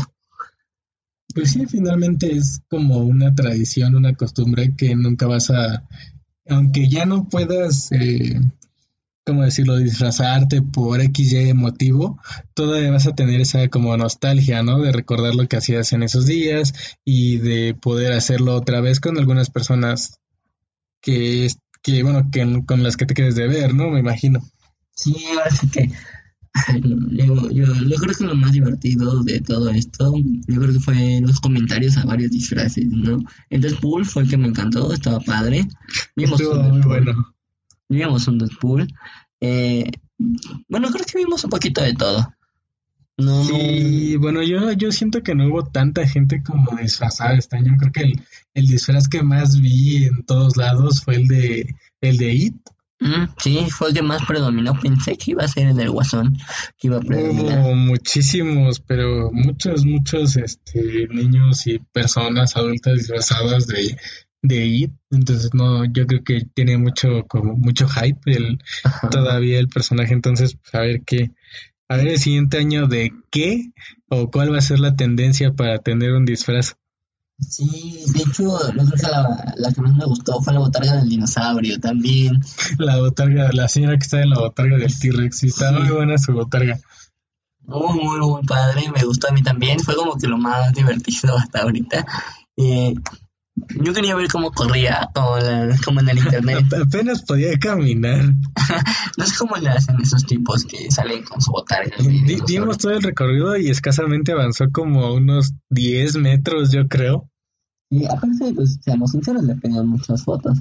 Pues 1.35 1.51
sí, 1.51 1.65
finalmente 1.65 2.31
es 2.31 2.61
como 2.69 2.99
una 2.99 3.35
tradición, 3.35 3.93
una 3.95 4.13
costumbre 4.13 4.73
que 4.75 4.95
nunca 4.95 5.27
vas 5.27 5.51
a, 5.51 5.83
aunque 6.49 6.89
ya 6.89 7.05
no 7.05 7.27
puedas, 7.27 7.91
eh, 7.91 8.39
¿cómo 9.25 9.43
decirlo?, 9.43 9.77
disfrazarte 9.77 10.61
por 10.61 11.01
X, 11.01 11.33
Y 11.33 11.53
motivo, 11.53 12.19
todavía 12.53 12.91
vas 12.91 13.07
a 13.07 13.15
tener 13.15 13.41
esa 13.41 13.67
como 13.69 13.95
nostalgia, 13.97 14.63
¿no? 14.63 14.79
De 14.79 14.91
recordar 14.91 15.35
lo 15.35 15.47
que 15.47 15.57
hacías 15.57 15.93
en 15.93 16.03
esos 16.03 16.25
días 16.25 16.73
y 17.03 17.37
de 17.37 17.73
poder 17.73 18.13
hacerlo 18.13 18.55
otra 18.55 18.81
vez 18.81 18.99
con 18.99 19.17
algunas 19.17 19.49
personas 19.49 20.19
que, 21.01 21.47
que 21.81 22.03
bueno, 22.03 22.29
que, 22.31 22.63
con 22.65 22.83
las 22.83 22.97
que 22.97 23.05
te 23.05 23.13
quedes 23.13 23.35
de 23.35 23.47
ver, 23.47 23.73
¿no? 23.73 23.89
Me 23.89 23.99
imagino. 23.99 24.41
Sí, 24.95 25.15
ahora 25.29 25.51
sí 25.51 25.69
que 25.69 25.91
yo, 27.11 27.49
yo, 27.51 27.95
creo 27.97 28.15
que 28.15 28.23
lo 28.23 28.35
más 28.35 28.51
divertido 28.51 29.23
de 29.23 29.39
todo 29.41 29.69
esto, 29.69 30.13
yo 30.47 30.59
creo 30.59 30.73
que 30.73 30.79
fue 30.79 31.21
los 31.21 31.39
comentarios 31.39 31.97
a 31.97 32.05
varios 32.05 32.31
disfraces, 32.31 32.85
¿no? 32.87 33.19
El 33.49 33.61
Deadpool 33.61 34.05
fue 34.05 34.23
el 34.23 34.29
que 34.29 34.37
me 34.37 34.47
encantó, 34.47 34.91
estaba 34.93 35.19
padre. 35.19 35.67
Vimos 36.15 36.41
un 36.41 36.69
muy 36.69 36.81
bueno. 36.81 37.35
Vimos 37.89 38.27
un 38.27 38.37
Deadpool. 38.39 38.87
Eh, 39.39 39.91
bueno, 40.67 40.89
creo 40.89 41.05
que 41.05 41.17
vimos 41.17 41.43
un 41.43 41.49
poquito 41.49 41.81
de 41.81 41.93
todo. 41.93 42.33
No, 43.17 43.43
sí, 43.45 44.15
bueno, 44.17 44.43
yo, 44.43 44.71
yo 44.73 44.91
siento 44.91 45.23
que 45.23 45.33
no 45.33 45.47
hubo 45.47 45.63
tanta 45.65 46.07
gente 46.07 46.43
como 46.43 46.77
disfrazada 46.77 47.35
este 47.35 47.57
año. 47.57 47.75
Creo 47.79 47.91
que 47.91 48.01
el, 48.01 48.21
el 48.53 48.67
disfraz 48.67 49.07
que 49.07 49.23
más 49.23 49.59
vi 49.59 50.05
en 50.05 50.23
todos 50.23 50.55
lados 50.55 51.01
fue 51.01 51.15
el 51.15 51.27
de 51.27 51.75
el 52.01 52.17
de 52.17 52.33
It 52.33 52.55
Mm, 52.99 53.25
sí, 53.37 53.67
fue 53.69 53.89
el 53.89 53.93
que 53.93 54.01
más 54.01 54.25
predominó. 54.25 54.79
Pensé 54.79 55.17
que 55.17 55.31
iba 55.31 55.43
a 55.43 55.47
ser 55.47 55.67
el 55.67 55.75
del 55.75 55.91
Guasón, 55.91 56.35
que 56.77 56.87
iba 56.87 56.97
a 56.97 57.01
predominar. 57.01 57.75
muchísimos, 57.75 58.79
pero 58.79 59.31
muchos, 59.31 59.85
muchos 59.85 60.35
este, 60.35 61.07
niños 61.09 61.67
y 61.67 61.79
personas 61.79 62.57
adultas 62.57 62.97
disfrazadas 62.97 63.67
de, 63.67 63.97
de 64.41 64.65
IT. 64.65 64.91
Entonces, 65.11 65.51
no, 65.53 65.85
yo 65.85 66.07
creo 66.07 66.23
que 66.23 66.41
tiene 66.53 66.77
mucho, 66.77 67.25
como 67.27 67.55
mucho 67.55 67.87
hype 67.87 68.31
el, 68.31 68.59
todavía 69.11 69.59
el 69.59 69.67
personaje. 69.67 70.13
Entonces, 70.13 70.55
pues, 70.55 70.73
a 70.73 70.79
ver 70.79 71.01
qué, 71.05 71.31
a 71.89 71.97
ver 71.97 72.07
el 72.07 72.19
siguiente 72.19 72.57
año 72.57 72.87
de 72.87 73.11
qué 73.29 73.71
o 74.09 74.31
cuál 74.31 74.51
va 74.51 74.57
a 74.57 74.61
ser 74.61 74.79
la 74.79 74.95
tendencia 74.95 75.53
para 75.53 75.79
tener 75.79 76.13
un 76.13 76.25
disfraz. 76.25 76.77
Sí, 77.39 78.03
de 78.13 78.21
hecho, 78.21 78.59
yo 78.73 78.73
creo 78.73 78.91
que 78.99 79.07
la, 79.11 79.53
la, 79.57 79.71
que 79.71 79.81
más 79.81 79.95
me 79.95 80.05
gustó 80.05 80.41
fue 80.41 80.53
la 80.53 80.59
botarga 80.59 80.95
del 80.95 81.09
dinosaurio 81.09 81.79
también. 81.79 82.41
La 82.79 82.97
botarga, 82.97 83.51
la 83.51 83.67
señora 83.67 83.97
que 83.97 84.03
está 84.03 84.21
en 84.21 84.31
la 84.31 84.39
botarga 84.39 84.77
del 84.77 84.97
T-Rex, 84.97 85.37
sí, 85.37 85.47
está 85.47 85.71
muy 85.71 85.89
buena 85.89 86.17
su 86.17 86.33
botarga. 86.33 86.79
Muy, 87.61 87.99
muy, 87.99 88.19
muy 88.19 88.43
padre, 88.43 88.89
me 88.91 89.03
gustó 89.03 89.29
a 89.29 89.33
mí 89.33 89.43
también, 89.43 89.79
fue 89.79 89.95
como 89.95 90.17
que 90.17 90.27
lo 90.27 90.37
más 90.37 90.73
divertido 90.73 91.37
hasta 91.37 91.61
ahorita. 91.61 92.05
Eh, 92.55 92.95
yo 93.81 93.93
quería 93.93 94.15
ver 94.15 94.27
cómo 94.27 94.51
corría, 94.51 95.09
como, 95.13 95.35
como 95.83 95.99
en 96.01 96.09
el 96.09 96.17
internet. 96.19 96.65
Apenas 96.81 97.23
podía 97.23 97.57
caminar. 97.57 98.25
no 99.17 99.25
sé 99.25 99.35
cómo 99.37 99.55
le 99.57 99.69
hacen 99.69 99.99
esos 100.01 100.25
tipos 100.25 100.63
que 100.65 100.89
salen 100.91 101.23
con 101.23 101.41
su 101.41 101.51
botarga. 101.51 101.95
dimos 102.45 102.77
todo 102.77 102.93
el 102.93 103.03
recorrido 103.03 103.57
y 103.57 103.69
escasamente 103.69 104.31
avanzó 104.31 104.65
como 104.71 105.13
unos 105.13 105.53
10 105.69 106.17
metros, 106.17 106.71
yo 106.71 106.87
creo. 106.87 107.29
Y 107.89 108.05
aparte, 108.05 108.53
pues, 108.53 108.77
seamos 108.81 109.11
sinceros, 109.11 109.43
le 109.43 109.55
pedían 109.55 109.87
muchas 109.87 110.23
fotos. 110.23 110.59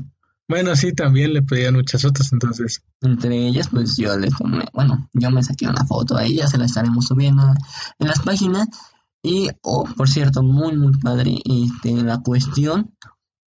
Bueno, 0.49 0.77
sí, 0.77 0.93
también 0.93 1.33
le 1.33 1.43
pedían 1.43 1.75
muchas 1.75 2.03
fotos, 2.03 2.33
entonces. 2.33 2.83
Entre 3.01 3.49
ellas, 3.49 3.69
pues 3.69 3.97
yo 3.97 4.17
le 4.17 4.31
tomé, 4.31 4.65
bueno, 4.73 5.09
yo 5.13 5.31
me 5.33 5.43
saqué 5.43 5.67
una 5.67 5.85
foto 5.85 6.17
ahí, 6.17 6.37
ya 6.37 6.47
se 6.47 6.57
la 6.57 6.67
estaremos 6.67 7.07
subiendo 7.07 7.53
en 7.99 8.07
las 8.07 8.21
páginas. 8.21 8.69
Y, 9.27 9.49
oh, 9.63 9.85
por 9.97 10.09
cierto, 10.09 10.45
muy, 10.45 10.77
muy 10.77 10.93
padre 10.99 11.41
este, 11.45 11.91
la 12.01 12.19
cuestión 12.19 12.95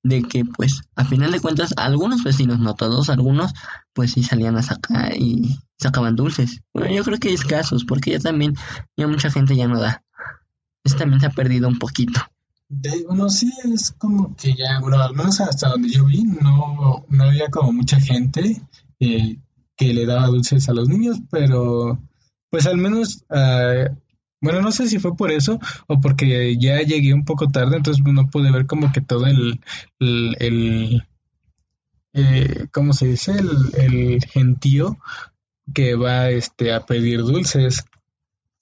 de 0.03 0.23
que, 0.23 0.43
pues, 0.43 0.81
a 0.97 1.05
final 1.05 1.31
de 1.31 1.39
cuentas, 1.39 1.73
algunos 1.77 2.21
vecinos, 2.21 2.59
no 2.59 2.75
todos, 2.75 3.09
algunos, 3.09 3.53
pues 3.93 4.11
sí 4.11 4.21
salían 4.21 4.57
a 4.57 4.61
sacar 4.61 5.15
y 5.15 5.57
sacaban 5.77 6.17
dulces. 6.17 6.59
Bueno, 6.73 6.93
yo 6.93 7.05
creo 7.05 7.17
que 7.17 7.29
hay 7.29 7.35
escasos, 7.35 7.85
porque 7.85 8.11
ya 8.11 8.19
también, 8.19 8.55
ya 8.97 9.07
mucha 9.07 9.31
gente 9.31 9.55
ya 9.55 9.69
no 9.69 9.79
da. 9.79 10.03
Eso 10.83 10.97
también 10.97 11.21
se 11.21 11.27
ha 11.27 11.31
perdido 11.31 11.69
un 11.69 11.79
poquito. 11.79 12.19
De, 12.67 13.05
bueno, 13.07 13.29
sí, 13.29 13.49
es 13.63 13.91
como 13.91 14.35
que 14.35 14.55
ya, 14.55 14.81
bueno, 14.81 14.97
al 15.01 15.15
menos 15.15 15.39
hasta 15.39 15.69
donde 15.69 15.87
yo 15.87 16.03
vi, 16.03 16.23
no, 16.23 17.05
no 17.07 17.23
había 17.23 17.47
como 17.47 17.71
mucha 17.71 18.01
gente 18.01 18.61
eh, 18.99 19.39
que 19.77 19.93
le 19.93 20.05
daba 20.05 20.27
dulces 20.27 20.67
a 20.67 20.73
los 20.73 20.89
niños, 20.89 21.19
pero 21.31 21.97
pues 22.49 22.67
al 22.67 22.77
menos 22.77 23.23
uh, 23.29 23.95
bueno, 24.41 24.62
no 24.62 24.71
sé 24.71 24.88
si 24.88 24.99
fue 24.99 25.15
por 25.15 25.32
eso 25.32 25.60
o 25.88 25.99
porque 25.99 26.58
ya 26.58 26.82
llegué 26.82 27.13
un 27.13 27.25
poco 27.25 27.49
tarde, 27.49 27.78
entonces 27.78 28.04
no 28.06 28.28
pude 28.28 28.52
ver 28.52 28.65
como 28.67 28.91
que 28.91 29.02
todo 29.02 29.25
el, 29.25 29.60
el, 29.99 31.04
eh, 32.13 32.67
¿cómo 32.71 32.93
se 32.93 33.08
dice? 33.08 33.34
El, 33.34 33.49
el, 33.78 34.23
gentío 34.25 34.97
que 35.73 35.95
va 35.95 36.30
este 36.30 36.73
a 36.73 36.86
pedir 36.86 37.19
dulces. 37.21 37.86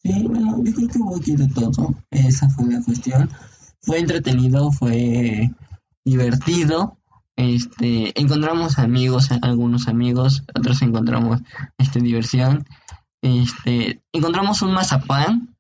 Sí, 0.04 0.24
bueno, 0.28 0.64
yo 0.64 0.74
creo 0.74 0.88
que 0.88 0.98
hubo 1.00 1.16
aquí 1.18 1.36
de 1.36 1.48
todo. 1.48 1.96
Esa 2.12 2.50
fue 2.50 2.72
la 2.72 2.82
cuestión. 2.82 3.30
Fue 3.82 4.00
entretenido, 4.00 4.72
fue 4.72 5.52
divertido. 6.04 6.98
Este, 7.36 8.20
encontramos 8.20 8.80
amigos, 8.80 9.30
algunos 9.44 9.88
amigos, 9.88 10.44
otros 10.56 10.82
encontramos 10.82 11.42
este 11.78 12.00
diversión. 12.00 12.66
Este, 13.22 14.02
encontramos 14.12 14.62
un 14.64 14.74
mazapán 14.74 15.57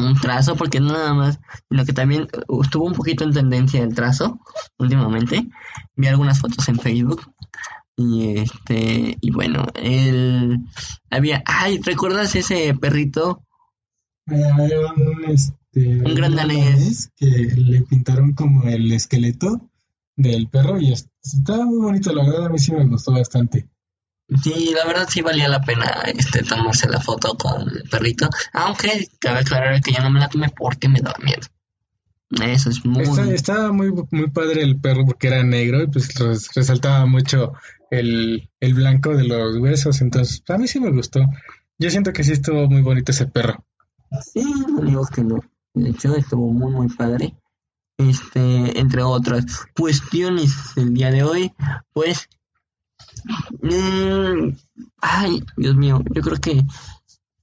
un 0.00 0.14
trazo, 0.14 0.56
porque 0.56 0.80
no 0.80 0.92
nada 0.92 1.14
más, 1.14 1.40
sino 1.68 1.84
que 1.84 1.92
también 1.92 2.28
estuvo 2.62 2.86
un 2.86 2.94
poquito 2.94 3.24
en 3.24 3.32
tendencia 3.32 3.82
el 3.82 3.94
trazo 3.94 4.40
últimamente. 4.78 5.48
Vi 5.96 6.06
algunas 6.06 6.40
fotos 6.40 6.68
en 6.68 6.78
Facebook. 6.78 7.22
Y 7.96 8.38
este, 8.38 9.18
y 9.20 9.30
bueno, 9.30 9.66
él 9.74 10.58
había, 11.10 11.42
ay, 11.44 11.80
¿recuerdas 11.82 12.34
ese 12.34 12.74
perrito? 12.74 13.44
un, 14.26 15.24
este, 15.28 15.98
un 15.98 16.14
gran 16.14 16.34
danés 16.34 17.10
que 17.16 17.26
le 17.26 17.82
pintaron 17.82 18.32
como 18.32 18.64
el 18.64 18.90
esqueleto 18.92 19.68
del 20.16 20.48
perro 20.48 20.80
y 20.80 20.92
estaba 20.92 21.64
muy 21.64 21.80
bonito, 21.80 22.12
la 22.12 22.24
verdad 22.24 22.46
a 22.46 22.48
mí 22.48 22.58
sí 22.58 22.72
me 22.72 22.86
gustó 22.86 23.12
bastante. 23.12 23.68
Sí, 24.42 24.72
la 24.76 24.86
verdad 24.86 25.08
sí 25.08 25.22
valía 25.22 25.48
la 25.48 25.60
pena 25.60 26.02
este 26.06 26.42
tomarse 26.42 26.88
la 26.88 27.00
foto 27.00 27.36
con 27.36 27.62
el 27.62 27.88
perrito, 27.90 28.28
aunque 28.52 29.08
cabe 29.18 29.40
aclarar 29.40 29.80
que 29.80 29.92
ya 29.92 30.02
no 30.02 30.10
me 30.10 30.20
la 30.20 30.28
tomé 30.28 30.50
porque 30.50 30.88
me 30.88 31.00
daba 31.00 31.18
miedo. 31.18 31.42
Eso 32.30 32.70
es 32.70 32.84
muy... 32.84 33.02
estaba 33.34 33.72
muy, 33.72 33.92
muy 34.10 34.30
padre 34.30 34.62
el 34.62 34.80
perro 34.80 35.04
porque 35.04 35.26
era 35.26 35.42
negro 35.42 35.82
y 35.82 35.88
pues 35.88 36.14
resaltaba 36.54 37.04
mucho 37.06 37.54
el, 37.90 38.48
el 38.60 38.74
blanco 38.74 39.16
de 39.16 39.24
los 39.24 39.56
huesos, 39.58 40.00
entonces 40.00 40.42
a 40.48 40.56
mí 40.56 40.68
sí 40.68 40.78
me 40.78 40.92
gustó. 40.92 41.20
Yo 41.78 41.90
siento 41.90 42.12
que 42.12 42.22
sí 42.22 42.32
estuvo 42.32 42.68
muy 42.68 42.82
bonito 42.82 43.10
ese 43.10 43.26
perro. 43.26 43.64
Sí, 44.32 44.44
no 44.44 44.82
digo 44.82 45.06
que 45.06 45.22
no. 45.22 45.40
De 45.74 45.90
hecho, 45.90 46.14
estuvo 46.14 46.52
muy, 46.52 46.72
muy 46.72 46.88
padre. 46.88 47.34
Este, 47.96 48.78
entre 48.78 49.02
otras 49.02 49.66
cuestiones 49.76 50.52
el 50.76 50.94
día 50.94 51.10
de 51.10 51.22
hoy, 51.22 51.52
pues 51.92 52.28
Mm, 53.62 54.56
ay, 55.00 55.42
Dios 55.56 55.76
mío, 55.76 56.02
yo 56.14 56.22
creo 56.22 56.38
que 56.38 56.64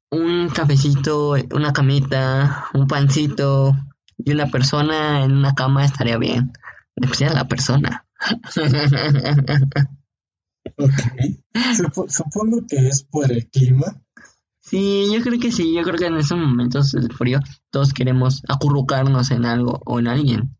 un 0.09 0.49
cafecito, 0.49 1.35
una 1.51 1.73
camita, 1.73 2.67
un 2.73 2.87
pancito 2.87 3.75
y 4.17 4.31
una 4.31 4.47
persona 4.47 5.23
en 5.23 5.33
una 5.33 5.53
cama 5.53 5.85
estaría 5.85 6.17
bien. 6.17 6.53
Especial 6.95 7.35
la 7.35 7.47
persona. 7.47 8.05
Supongo 12.09 12.65
que 12.67 12.87
es 12.87 13.03
por 13.03 13.31
el 13.31 13.47
clima. 13.47 14.01
Sí, 14.59 15.07
yo 15.13 15.21
creo 15.21 15.39
que 15.39 15.51
sí. 15.51 15.73
Yo 15.73 15.83
creo 15.83 15.97
que 15.97 16.07
en 16.07 16.17
esos 16.17 16.37
momentos 16.37 16.91
de 16.91 17.07
frío 17.09 17.39
todos 17.69 17.93
queremos 17.93 18.41
acurrucarnos 18.49 19.31
en 19.31 19.45
algo 19.45 19.81
o 19.85 19.99
en 19.99 20.07
alguien. 20.07 20.57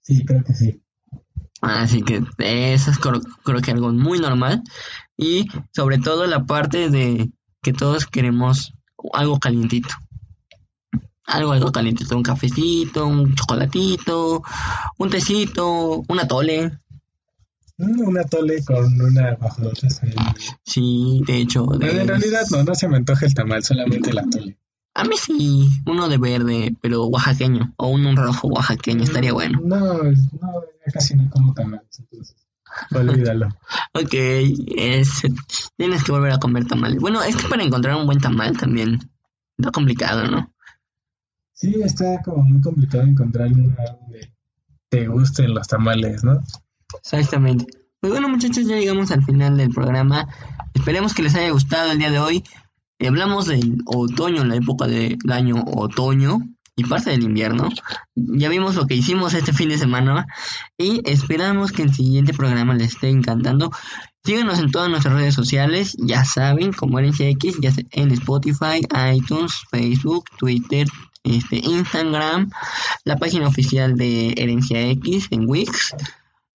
Sí, 0.00 0.24
creo 0.24 0.42
que 0.44 0.54
sí. 0.54 0.81
Así 1.62 2.02
que 2.02 2.22
eso 2.38 2.90
es 2.90 2.98
creo, 2.98 3.60
que 3.62 3.70
algo 3.70 3.92
muy 3.92 4.18
normal. 4.18 4.62
Y 5.16 5.46
sobre 5.72 5.98
todo 5.98 6.26
la 6.26 6.44
parte 6.44 6.90
de 6.90 7.30
que 7.62 7.72
todos 7.72 8.06
queremos 8.06 8.74
algo 9.14 9.38
calientito. 9.38 9.88
algo, 11.24 11.52
algo 11.52 11.72
caliente, 11.72 12.04
un 12.14 12.22
cafecito, 12.24 13.06
un 13.06 13.34
chocolatito, 13.34 14.42
un 14.98 15.08
tecito, 15.10 16.02
una 16.08 16.26
tole. 16.28 16.78
Mm, 17.78 18.00
Una 18.08 18.24
tole 18.24 18.62
con 18.64 19.00
una 19.00 19.34
guajolota. 19.36 19.88
Sí, 20.64 21.22
de 21.26 21.38
hecho. 21.38 21.64
de- 21.66 21.86
Bueno, 21.86 22.00
en 22.02 22.08
realidad 22.08 22.42
no, 22.50 22.62
no 22.64 22.74
se 22.74 22.88
me 22.88 22.96
antoja 22.96 23.24
el 23.26 23.34
tamal, 23.34 23.62
solamente 23.64 24.12
la 24.12 24.24
tole. 24.28 24.58
A 24.94 25.04
mí 25.04 25.16
sí, 25.16 25.68
uno 25.86 26.08
de 26.08 26.18
verde, 26.18 26.76
pero 26.80 27.06
oaxaqueño, 27.06 27.72
o 27.76 27.88
un, 27.88 28.04
un 28.04 28.16
rojo 28.16 28.48
oaxaqueño, 28.48 29.04
estaría 29.04 29.32
bueno. 29.32 29.60
No, 29.64 30.02
no, 30.02 30.12
casi 30.92 31.14
no 31.14 31.30
como 31.30 31.54
tamales, 31.54 31.98
entonces. 31.98 32.36
Olvídalo. 32.94 33.48
Ok, 33.94 34.14
es, 34.14 35.22
tienes 35.76 36.02
que 36.02 36.12
volver 36.12 36.32
a 36.32 36.38
comer 36.38 36.66
tamales. 36.66 36.98
Bueno, 36.98 37.22
es 37.22 37.36
que 37.36 37.46
para 37.46 37.62
encontrar 37.62 37.96
un 37.96 38.06
buen 38.06 38.20
tamal 38.20 38.56
también 38.56 38.98
está 39.58 39.70
complicado, 39.70 40.26
¿no? 40.28 40.50
Sí, 41.52 41.74
está 41.84 42.22
como 42.22 42.42
muy 42.42 42.60
complicado 42.62 43.04
encontrar 43.04 43.52
un 43.52 43.68
lugar 43.68 43.98
donde 44.00 44.32
te 44.88 45.06
gusten 45.08 45.54
los 45.54 45.68
tamales, 45.68 46.24
¿no? 46.24 46.42
Exactamente. 46.96 47.66
Pues 48.00 48.12
bueno, 48.12 48.28
muchachos, 48.28 48.66
ya 48.66 48.76
llegamos 48.76 49.10
al 49.12 49.22
final 49.22 49.56
del 49.56 49.70
programa. 49.70 50.26
Esperemos 50.74 51.14
que 51.14 51.22
les 51.22 51.34
haya 51.34 51.50
gustado 51.50 51.92
el 51.92 51.98
día 51.98 52.10
de 52.10 52.18
hoy. 52.18 52.42
Hablamos 53.06 53.46
del 53.46 53.78
otoño, 53.86 54.44
la 54.44 54.56
época 54.56 54.86
del 54.86 55.18
año 55.28 55.62
otoño 55.66 56.38
y 56.76 56.84
parte 56.84 57.10
del 57.10 57.22
invierno. 57.22 57.68
Ya 58.14 58.48
vimos 58.48 58.76
lo 58.76 58.86
que 58.86 58.94
hicimos 58.94 59.34
este 59.34 59.52
fin 59.52 59.68
de 59.68 59.78
semana 59.78 60.26
y 60.78 61.00
esperamos 61.04 61.72
que 61.72 61.82
el 61.82 61.92
siguiente 61.92 62.32
programa 62.32 62.74
les 62.74 62.94
esté 62.94 63.08
encantando. 63.08 63.70
Síganos 64.24 64.60
en 64.60 64.70
todas 64.70 64.88
nuestras 64.88 65.14
redes 65.14 65.34
sociales, 65.34 65.96
ya 65.98 66.24
saben, 66.24 66.72
como 66.72 66.98
Herencia 66.98 67.28
X, 67.28 67.56
ya 67.60 67.72
sea 67.72 67.84
en 67.90 68.12
Spotify, 68.12 68.80
iTunes, 69.14 69.52
Facebook, 69.68 70.24
Twitter, 70.38 70.86
este, 71.24 71.56
Instagram, 71.56 72.50
la 73.04 73.16
página 73.16 73.48
oficial 73.48 73.96
de 73.96 74.34
Herencia 74.36 74.80
X 74.90 75.26
en 75.30 75.48
Wix. 75.48 75.96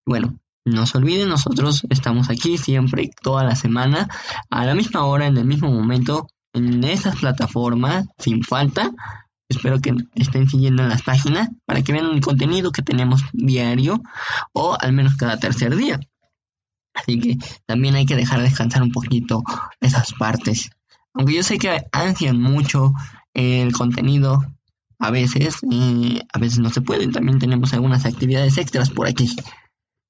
Bueno, 0.05 0.39
no 0.63 0.85
se 0.85 0.97
olviden, 0.97 1.29
nosotros 1.29 1.85
estamos 1.89 2.29
aquí 2.29 2.57
siempre, 2.57 3.09
toda 3.21 3.43
la 3.43 3.55
semana, 3.55 4.07
a 4.49 4.65
la 4.65 4.73
misma 4.73 5.05
hora, 5.05 5.27
en 5.27 5.37
el 5.37 5.45
mismo 5.45 5.69
momento, 5.69 6.27
en 6.53 6.83
estas 6.83 7.17
plataformas, 7.17 8.05
sin 8.17 8.43
falta. 8.43 8.91
Espero 9.49 9.79
que 9.79 9.95
estén 10.15 10.49
siguiendo 10.49 10.83
en 10.83 10.89
las 10.89 11.03
páginas 11.03 11.49
para 11.65 11.81
que 11.81 11.93
vean 11.93 12.07
el 12.07 12.21
contenido 12.21 12.71
que 12.71 12.81
tenemos 12.81 13.23
diario 13.31 14.01
o 14.53 14.77
al 14.79 14.91
menos 14.91 15.15
cada 15.15 15.39
tercer 15.39 15.75
día. 15.75 15.99
Así 16.93 17.19
que 17.19 17.37
también 17.65 17.95
hay 17.95 18.05
que 18.05 18.15
dejar 18.15 18.41
descansar 18.41 18.81
un 18.81 18.91
poquito 18.91 19.43
esas 19.79 20.13
partes. 20.13 20.71
Aunque 21.13 21.35
yo 21.35 21.43
sé 21.43 21.57
que 21.57 21.85
ansian 21.91 22.41
mucho 22.41 22.93
el 23.33 23.71
contenido, 23.71 24.43
a 24.99 25.11
veces, 25.11 25.61
a 25.63 26.39
veces 26.39 26.59
no 26.59 26.69
se 26.69 26.81
pueden. 26.81 27.11
También 27.11 27.39
tenemos 27.39 27.73
algunas 27.73 28.05
actividades 28.05 28.57
extras 28.57 28.89
por 28.89 29.07
aquí. 29.07 29.29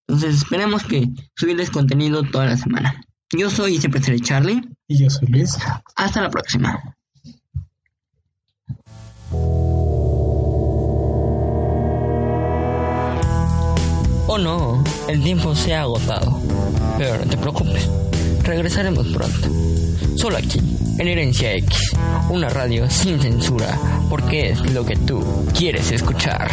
Entonces 0.08 0.36
esperemos 0.36 0.84
que 0.84 1.10
subirles 1.36 1.70
contenido 1.70 2.24
toda 2.24 2.46
la 2.46 2.58
semana. 2.58 3.02
Yo 3.36 3.50
soy 3.50 3.76
y 3.76 3.80
siempre 3.80 4.02
seré 4.02 4.20
Charlie. 4.22 4.62
Y 4.88 5.04
yo 5.04 5.10
soy 5.10 5.28
Luis. 5.28 5.58
Hasta 5.96 6.22
la 6.22 6.30
próxima. 6.30 6.82
Oh 14.30 14.38
no, 14.38 14.82
el 15.10 15.22
tiempo 15.24 15.54
se 15.56 15.76
ha 15.76 15.82
agotado. 15.82 16.40
Pero 16.98 17.18
no 17.18 17.30
te 17.30 17.38
preocupes, 17.38 17.90
regresaremos 18.44 19.08
pronto. 19.08 19.50
Solo 20.16 20.38
aquí, 20.38 20.60
en 20.98 21.08
Herencia 21.08 21.54
X, 21.54 21.92
una 22.30 22.48
radio 22.48 22.90
sin 22.90 23.20
censura, 23.20 23.78
porque 24.10 24.52
es 24.52 24.72
lo 24.72 24.86
que 24.86 24.96
tú 24.96 25.22
quieres 25.54 25.92
escuchar. 25.92 26.50